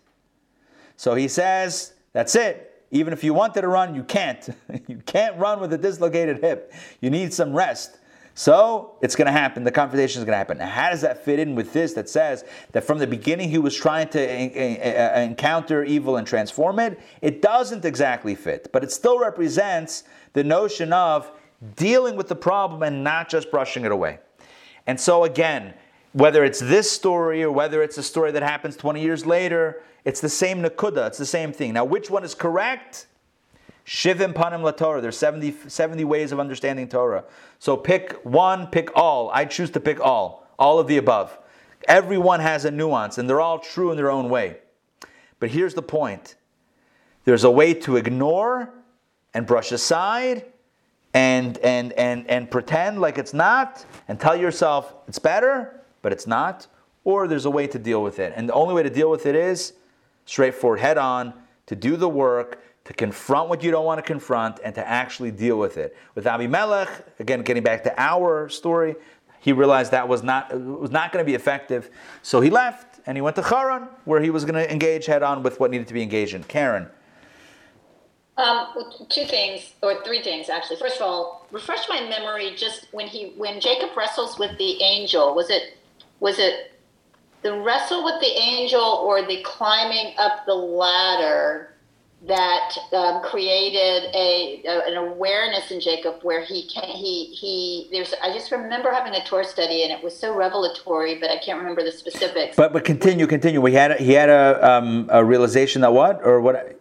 [0.97, 2.74] So he says, That's it.
[2.95, 4.49] Even if you wanted to run, you can't.
[4.89, 6.73] you can't run with a dislocated hip.
[7.01, 7.99] You need some rest.
[8.37, 9.65] So it's going to happen.
[9.65, 10.59] The confrontation is going to happen.
[10.59, 13.59] Now, how does that fit in with this that says that from the beginning he
[13.59, 17.01] was trying to uh, encounter evil and transform it?
[17.21, 21.31] It doesn't exactly fit, but it still represents the notion of
[21.77, 24.19] dealing with the problem and not just brushing it away.
[24.87, 25.75] And so, again,
[26.15, 30.20] whether it's this story or whether it's a story that happens 20 years later, it's
[30.20, 31.74] the same nakuda, it's the same thing.
[31.74, 33.09] Now, which one is correct?
[33.85, 35.01] Shivim panim la Torah.
[35.01, 37.24] There's 70, 70 ways of understanding Torah.
[37.59, 39.28] So pick one, pick all.
[39.35, 41.36] I choose to pick all, all of the above.
[41.89, 44.59] Everyone has a nuance, and they're all true in their own way.
[45.41, 46.36] But here's the point
[47.24, 48.73] there's a way to ignore
[49.35, 50.45] and brush aside
[51.12, 56.27] and, and, and, and pretend like it's not and tell yourself it's better, but it's
[56.27, 56.67] not.
[57.03, 58.35] Or there's a way to deal with it.
[58.37, 59.73] And the only way to deal with it is
[60.27, 61.33] straightforward, head on,
[61.67, 65.31] to do the work, to confront what you don't want to confront, and to actually
[65.31, 65.97] deal with it.
[66.15, 68.97] With Abimelech, again, getting back to our story,
[69.41, 71.91] he realized that was not, was not going to be effective.
[72.23, 75.23] So he left and he went to Haran, where he was going to engage head
[75.23, 76.45] on with what needed to be engaged in.
[76.45, 76.87] Karen.
[78.37, 78.67] Um,
[79.09, 80.77] two things, or three things actually.
[80.77, 82.55] First of all, refresh my memory.
[82.57, 85.79] Just when he, when Jacob wrestles with the angel, was it,
[86.20, 86.73] was it
[87.43, 91.74] the wrestle with the angel or the climbing up the ladder
[92.27, 98.15] that um, created a, a, an awareness in Jacob where he can he he there's
[98.23, 101.59] I just remember having a Torah study and it was so revelatory, but I can't
[101.59, 102.57] remember the specifics.
[102.57, 103.61] But but continue continue.
[103.61, 106.81] We had a, he had a um, a realization that what or what?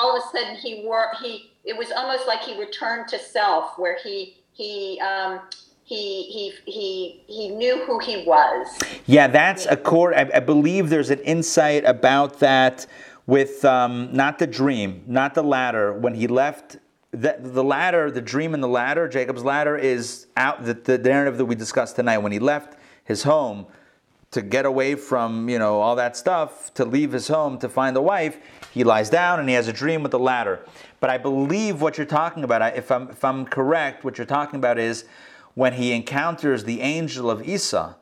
[0.00, 3.76] All of a sudden he were he it was almost like he returned to self
[3.78, 5.40] where he he um,
[5.92, 8.66] he he he he knew who he was.
[9.06, 10.14] Yeah, that's a core.
[10.16, 12.86] I, I believe there's an insight about that
[13.26, 15.92] with um, not the dream, not the ladder.
[15.92, 16.78] When he left,
[17.10, 20.64] the, the ladder, the dream and the ladder, Jacob's ladder is out.
[20.64, 22.18] The, the narrative that we discussed tonight.
[22.18, 23.66] When he left his home
[24.30, 27.96] to get away from you know all that stuff, to leave his home to find
[27.98, 28.38] a wife,
[28.72, 30.64] he lies down and he has a dream with the ladder.
[31.00, 34.56] But I believe what you're talking about, if I'm if I'm correct, what you're talking
[34.56, 35.04] about is
[35.54, 37.94] when he encounters the angel of Esau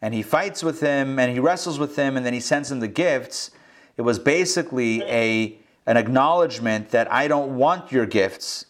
[0.00, 2.80] and he fights with him and he wrestles with him and then he sends him
[2.80, 3.50] the gifts.
[3.96, 8.66] It was basically a an acknowledgement that I don't want your gifts.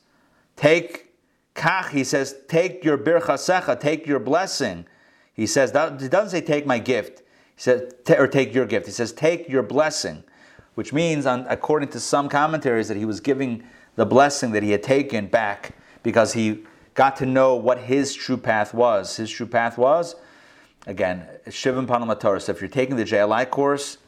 [0.54, 1.12] Take
[1.56, 4.86] kach, he says, take your birchasecha, take your blessing.
[5.34, 7.22] He says, that, he doesn't say take my gift.
[7.56, 8.86] He says, or take your gift.
[8.86, 10.22] He says, take your blessing,
[10.76, 13.64] which means, on, according to some commentaries, that he was giving
[13.96, 15.74] the blessing that he had taken back
[16.04, 16.64] because he
[16.98, 19.14] got to know what his true path was.
[19.18, 20.16] His true path was,
[20.88, 22.40] again, Shivim Panim la Torah.
[22.40, 23.98] So if you're taking the JLI course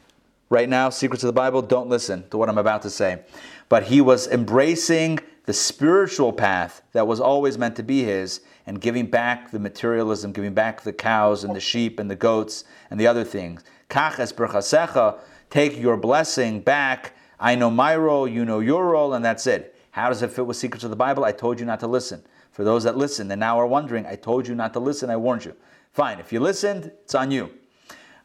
[0.49, 3.21] right now, Secrets of the Bible, don't listen to what I'm about to say.
[3.69, 8.81] But he was embracing the spiritual path that was always meant to be his and
[8.81, 12.99] giving back the materialism, giving back the cows and the sheep and the goats and
[12.99, 13.63] the other things.
[13.87, 15.17] Kaches berchasecha,
[15.49, 17.13] take your blessing back.
[17.39, 19.77] I know my role, you know your role, and that's it.
[19.91, 21.23] How does it fit with Secrets of the Bible?
[21.23, 22.23] I told you not to listen.
[22.51, 25.17] For those that listen and now are wondering, I told you not to listen, I
[25.17, 25.55] warned you.
[25.93, 27.51] Fine, if you listened, it's on you.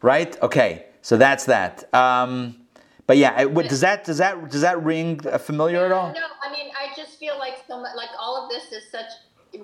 [0.03, 0.41] Right?
[0.43, 1.93] Okay, so that's that.
[1.95, 2.67] Um,
[3.07, 6.13] but yeah, does that does that does that ring familiar at all?
[6.13, 9.11] No, I mean I just feel like so much, like all of this is such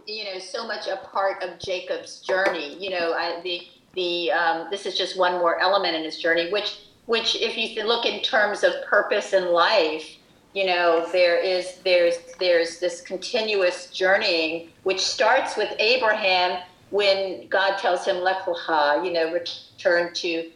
[0.07, 2.77] you know so much a part of Jacob's journey.
[2.83, 3.63] You know, I, the
[3.95, 7.85] the um, this is just one more element in his journey, which which if you
[7.85, 10.17] look in terms of purpose in life,
[10.55, 16.61] you know there is there's there's this continuous journeying which starts with abraham
[16.91, 20.51] when god tells him lech lecha, you know return to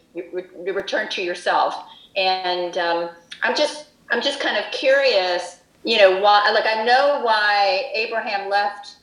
[0.73, 1.75] return to yourself.
[2.17, 3.11] And um,
[3.43, 8.49] i'm just i'm just kind of curious you know why like i know why abraham
[8.49, 8.97] left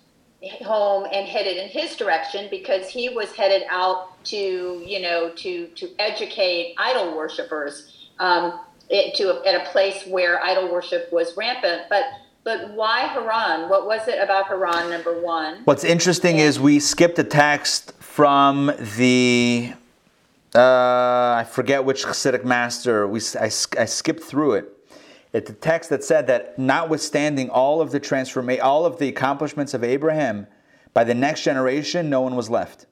[0.64, 5.68] home and headed in his direction because he was headed out to you know to
[5.68, 8.10] to educate idol worshippers.
[8.20, 8.60] Um,
[8.94, 11.84] it, to a, at a place where idol worship was rampant.
[11.90, 12.06] But
[12.44, 13.70] but why Haran?
[13.70, 14.90] What was it about Haran?
[14.90, 15.62] Number one.
[15.64, 19.74] What's interesting is we skipped a text from the
[20.54, 23.08] uh, I forget which Hasidic master.
[23.08, 24.70] We I, I skipped through it.
[25.34, 29.74] It's a text that said that notwithstanding all of the transformation, all of the accomplishments
[29.74, 30.46] of Abraham,
[30.94, 32.86] by the next generation, no one was left.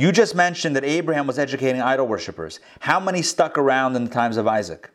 [0.00, 2.58] You just mentioned that Abraham was educating idol worshippers.
[2.78, 4.88] How many stuck around in the times of Isaac?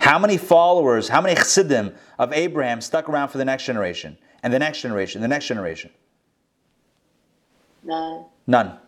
[0.00, 4.52] How many followers, how many chassidim of Abraham stuck around for the next generation, and
[4.52, 5.92] the next generation, the next generation?
[7.84, 8.24] None.
[8.48, 8.78] None,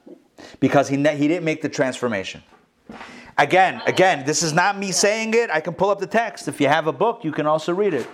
[0.58, 2.42] because he ne- he didn't make the transformation.
[3.38, 5.50] Again, again, this is not me saying it.
[5.50, 6.48] I can pull up the text.
[6.48, 8.08] If you have a book, you can also read it.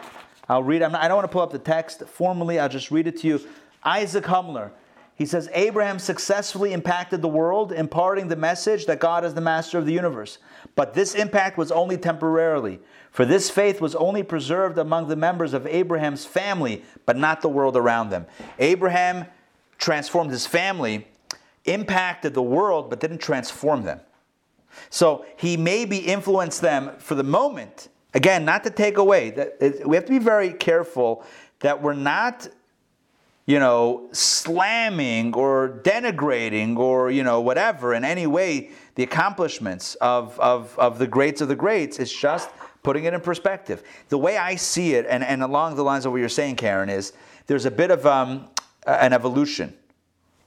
[0.46, 0.82] I'll read.
[0.82, 2.58] I'm not, I don't want to pull up the text formally.
[2.58, 3.40] I'll just read it to you.
[3.82, 4.72] Isaac Humler.
[5.16, 9.78] He says Abraham successfully impacted the world, imparting the message that God is the master
[9.78, 10.38] of the universe.
[10.74, 12.80] But this impact was only temporarily,
[13.10, 17.48] for this faith was only preserved among the members of Abraham's family, but not the
[17.48, 18.26] world around them.
[18.58, 19.24] Abraham
[19.78, 21.08] transformed his family,
[21.64, 24.00] impacted the world, but didn't transform them.
[24.90, 27.88] So he maybe influenced them for the moment.
[28.12, 31.24] Again, not to take away that we have to be very careful
[31.60, 32.48] that we're not,
[33.46, 40.38] you know, slamming or denigrating or you know whatever in any way the accomplishments of
[40.40, 41.98] of, of the greats of the greats.
[41.98, 42.50] It's just
[42.82, 43.82] putting it in perspective.
[44.08, 46.88] The way I see it, and, and along the lines of what you're saying, Karen,
[46.88, 47.12] is
[47.46, 48.48] there's a bit of um,
[48.86, 49.74] an evolution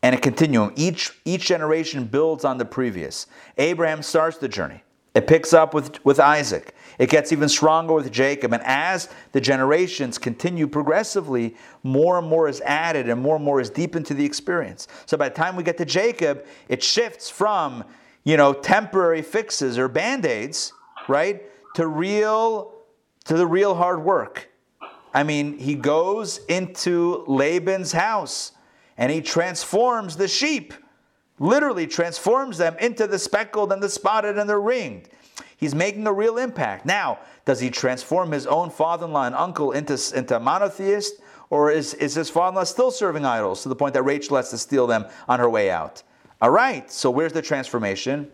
[0.03, 0.73] and a continuum.
[0.75, 3.27] Each each generation builds on the previous.
[3.57, 4.83] Abraham starts the journey.
[5.15, 6.75] It picks up with, with Isaac.
[6.99, 8.53] It gets even stronger with Jacob.
[8.53, 13.59] And as the generations continue progressively, more and more is added and more and more
[13.61, 14.87] is deep into the experience.
[15.05, 17.85] So by the time we get to Jacob, it shifts from,
[18.25, 20.73] you know, temporary fixes or band-aids,
[21.07, 21.41] right,
[21.75, 22.73] to real
[23.25, 24.49] to the real hard work.
[25.13, 28.53] I mean, he goes into Laban's house
[28.97, 30.73] and he transforms the sheep,
[31.37, 35.09] literally transforms them into the speckled and the spotted and the ringed.
[35.59, 36.85] He's making a real impact.
[36.85, 41.15] Now, does he transform his own father in law and uncle into, into monotheist?
[41.49, 44.37] Or is, is his father in law still serving idols to the point that Rachel
[44.37, 46.03] has to steal them on her way out?
[46.41, 48.31] All right, so where's the transformation?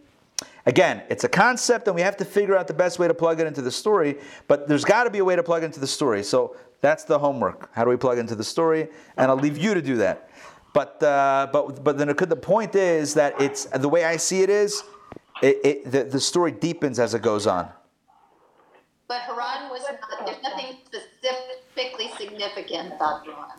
[0.67, 3.39] Again, it's a concept and we have to figure out the best way to plug
[3.39, 5.87] it into the story, but there's got to be a way to plug into the
[5.87, 6.21] story.
[6.21, 7.69] So that's the homework.
[7.73, 8.89] How do we plug into the story?
[9.17, 10.29] And I'll leave you to do that.
[10.73, 14.41] But uh, but but then could, the point is that it's the way I see
[14.41, 14.83] it is,
[15.41, 17.69] it, it, the, the story deepens as it goes on.
[19.07, 23.49] But Haran was not, there's nothing specifically significant about Haran.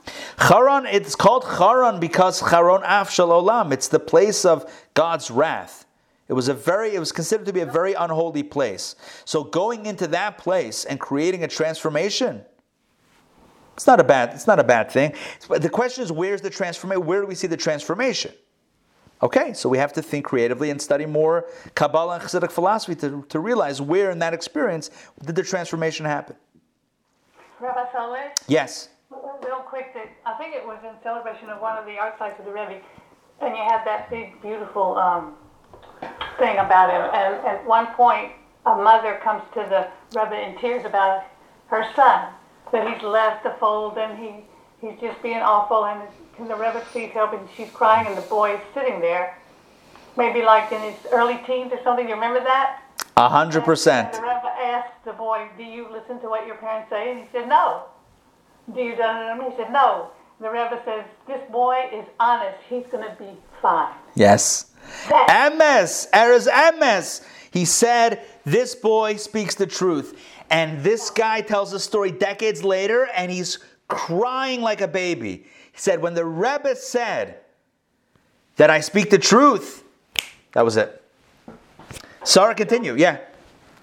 [0.48, 3.72] Charan, it's called Charan because Charon Af Olam.
[3.72, 5.84] It's the place of God's wrath.
[6.28, 8.96] It was a very, it was considered to be a very unholy place.
[9.24, 12.44] So going into that place and creating a transformation,
[13.74, 15.14] it's not a bad, it's not a bad thing.
[15.48, 17.06] But the question is, where's the transformation?
[17.06, 18.32] Where do we see the transformation?
[19.22, 23.24] Okay, so we have to think creatively and study more Kabbalah and Chassidic philosophy to,
[23.30, 24.90] to realize where in that experience
[25.24, 26.36] did the transformation happen.
[27.58, 28.32] Rabbi Sollish?
[28.46, 28.90] Yes.
[29.10, 32.52] Real quick, I think it was in celebration of one of the yahrzeits of the
[32.52, 32.80] Rebbe,
[33.40, 35.34] and you had that big, beautiful um,
[36.38, 37.10] thing about him.
[37.14, 38.32] And at one point,
[38.66, 39.88] a mother comes to the
[40.18, 41.24] Rebbe in tears about
[41.68, 42.28] her son,
[42.72, 44.44] that he's left the fold and he,
[44.80, 45.86] he's just being awful.
[45.86, 46.02] And
[46.36, 47.32] can the Rebbe please help?
[47.32, 49.38] And she's crying, and the boy is sitting there,
[50.16, 52.08] maybe like in his early teens or something.
[52.08, 52.82] You remember that?
[53.16, 54.12] A hundred percent.
[54.12, 57.26] The Rebbe asked the boy, "Do you listen to what your parents say?" And he
[57.32, 57.84] said, "No."
[58.74, 59.50] Do you done it?
[59.50, 60.10] He said, "No."
[60.40, 62.58] The Rebbe says, "This boy is honest.
[62.68, 63.30] He's going to be
[63.62, 64.72] fine." Yes.
[65.08, 67.24] Emes, Erez emes.
[67.50, 70.20] He said, This boy speaks the truth.
[70.50, 73.58] And this guy tells a story decades later, and he's
[73.88, 75.46] crying like a baby.
[75.76, 77.40] He said, When the Rebbe said
[78.56, 79.84] that I speak the truth,
[80.52, 81.02] that was it.
[82.24, 82.94] Sarah, continue.
[82.96, 83.18] Yeah.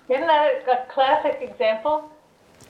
[0.09, 2.09] Isn't that a, a classic example?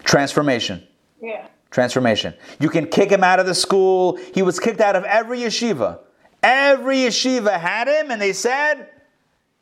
[0.04, 0.86] Transformation.
[1.22, 1.48] Yeah.
[1.72, 2.34] Transformation.
[2.60, 4.20] You can kick him out of the school.
[4.34, 6.00] He was kicked out of every yeshiva.
[6.44, 8.90] Every yeshiva had him, and they said,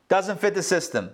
[0.09, 1.11] doesn't fit the system.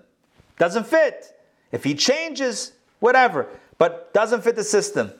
[0.57, 1.37] Doesn't fit.
[1.73, 5.11] If he changes, whatever, but doesn't fit the system.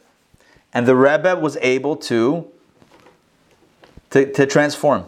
[0.73, 2.49] And the Rebbe was able to,
[4.11, 5.05] to, to transform.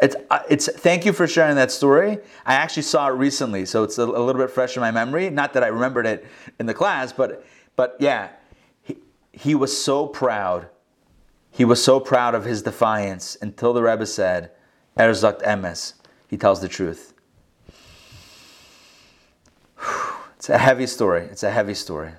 [0.00, 2.18] It's, uh, it's, thank you for sharing that story.
[2.46, 5.28] I actually saw it recently, so it's a, a little bit fresh in my memory.
[5.28, 6.24] Not that I remembered it
[6.60, 8.28] in the class, but, but yeah,
[8.82, 8.98] he,
[9.32, 10.68] he was so proud.
[11.50, 14.52] He was so proud of his defiance until the Rebbe said,
[14.96, 15.94] Erzakt emes.
[16.28, 17.14] He tells the truth.
[20.36, 21.22] It's a heavy story.
[21.24, 22.12] It's a heavy story.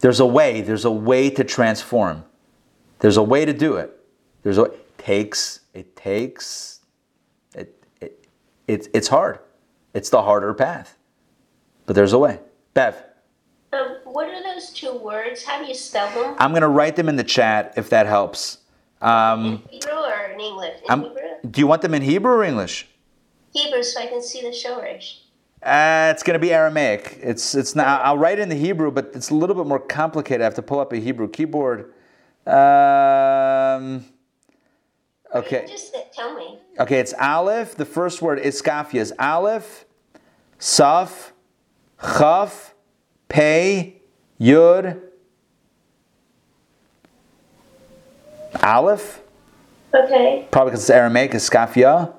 [0.00, 0.60] There's a way.
[0.60, 2.22] There's a way to transform.
[2.98, 3.90] There's a way to do it.
[4.42, 4.70] There's a
[5.04, 5.60] takes.
[5.74, 6.80] It takes.
[7.54, 8.26] It, it,
[8.66, 9.38] it it's hard.
[9.92, 10.96] It's the harder path,
[11.86, 12.40] but there's a way.
[12.72, 12.96] Bev,
[13.72, 15.44] Um, what are those two words?
[15.44, 16.34] How do you spell them?
[16.38, 18.58] I'm gonna write them in the chat if that helps.
[19.02, 20.80] Um, Hebrew or in English?
[20.88, 21.50] In Hebrew?
[21.50, 22.88] do you want them in Hebrew or English?
[23.52, 25.18] Hebrew, so I can see the shorish.
[25.62, 27.18] Uh, it's going to be Aramaic.
[27.22, 28.04] It's it's not.
[28.04, 30.40] I'll write it in the Hebrew, but it's a little bit more complicated.
[30.40, 31.92] I have to pull up a Hebrew keyboard.
[32.46, 34.04] Um,
[35.34, 35.66] okay.
[35.68, 36.58] Just tell me.
[36.78, 37.74] Okay, it's Aleph.
[37.74, 39.84] The first word iskafia is Aleph,
[40.58, 41.32] Saf,
[42.00, 42.74] Chaf,
[43.28, 44.00] Pei,
[44.40, 45.00] Yud,
[48.62, 49.20] Aleph.
[49.94, 50.48] Okay.
[50.50, 52.12] Probably because it's Aramaic, iskafia.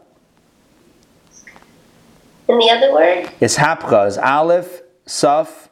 [2.48, 3.30] And the other word?
[3.40, 4.08] It's Hapcha.
[4.08, 5.70] It's Aleph, Saf,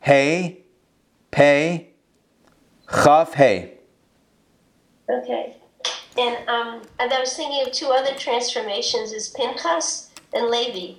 [0.00, 0.64] Hey,
[1.30, 1.90] Pei,
[2.90, 3.74] Chaf, Hey.
[5.10, 5.57] Okay.
[6.18, 10.98] And um, and I was thinking of two other transformations: is Pinchas and Levi.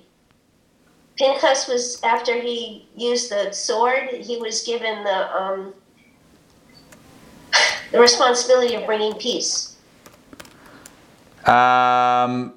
[1.16, 5.74] Pinchas was after he used the sword, he was given the um,
[7.92, 9.76] the responsibility of bringing peace.
[11.44, 12.54] Um,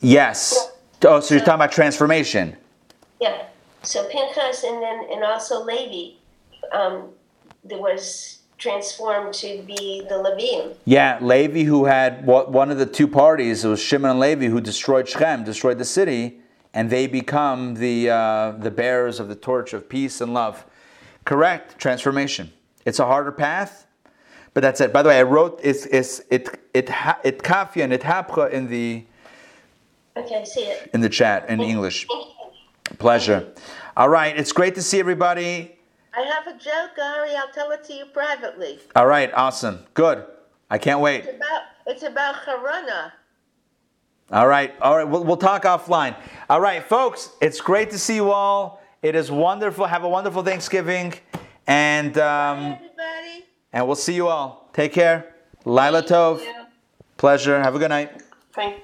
[0.00, 0.70] yes.
[1.04, 2.56] Oh, so you're talking about transformation.
[3.20, 3.46] Yeah.
[3.82, 6.18] So Pinchas and then and also Levi,
[6.72, 7.08] um,
[7.64, 10.74] there was transformed to be the Levium.
[10.84, 14.60] Yeah, Levi, who had one of the two parties, it was Shimon and Levi, who
[14.60, 16.38] destroyed Shechem, destroyed the city,
[16.72, 20.64] and they become the uh, the bearers of the torch of peace and love.
[21.24, 22.52] Correct transformation.
[22.84, 23.86] It's a harder path,
[24.54, 24.92] but that's it.
[24.92, 26.88] By the way, I wrote it's it's it it
[27.24, 29.04] it kafia and it hapcha in the
[30.16, 30.90] Okay, I see it.
[30.94, 32.06] in the chat in English.
[32.98, 33.52] Pleasure.
[33.96, 35.76] All right, it's great to see everybody.
[36.14, 37.34] I have a joke, Ari.
[37.36, 38.78] I'll tell it to you privately.
[38.94, 40.24] All right, awesome, good.
[40.70, 41.24] I can't wait.
[41.24, 43.12] It's about it's about Harana.
[44.30, 45.04] All right, all right.
[45.04, 46.16] We'll, we'll talk offline.
[46.48, 47.30] All right, folks.
[47.40, 48.82] It's great to see you all.
[49.02, 49.84] It is wonderful.
[49.86, 51.14] Have a wonderful Thanksgiving,
[51.66, 52.78] and um,
[53.72, 54.70] and we'll see you all.
[54.72, 55.34] Take care.
[55.64, 56.42] Lila Tov.
[57.16, 57.60] Pleasure.
[57.62, 58.22] Have a good night.
[58.52, 58.82] Thank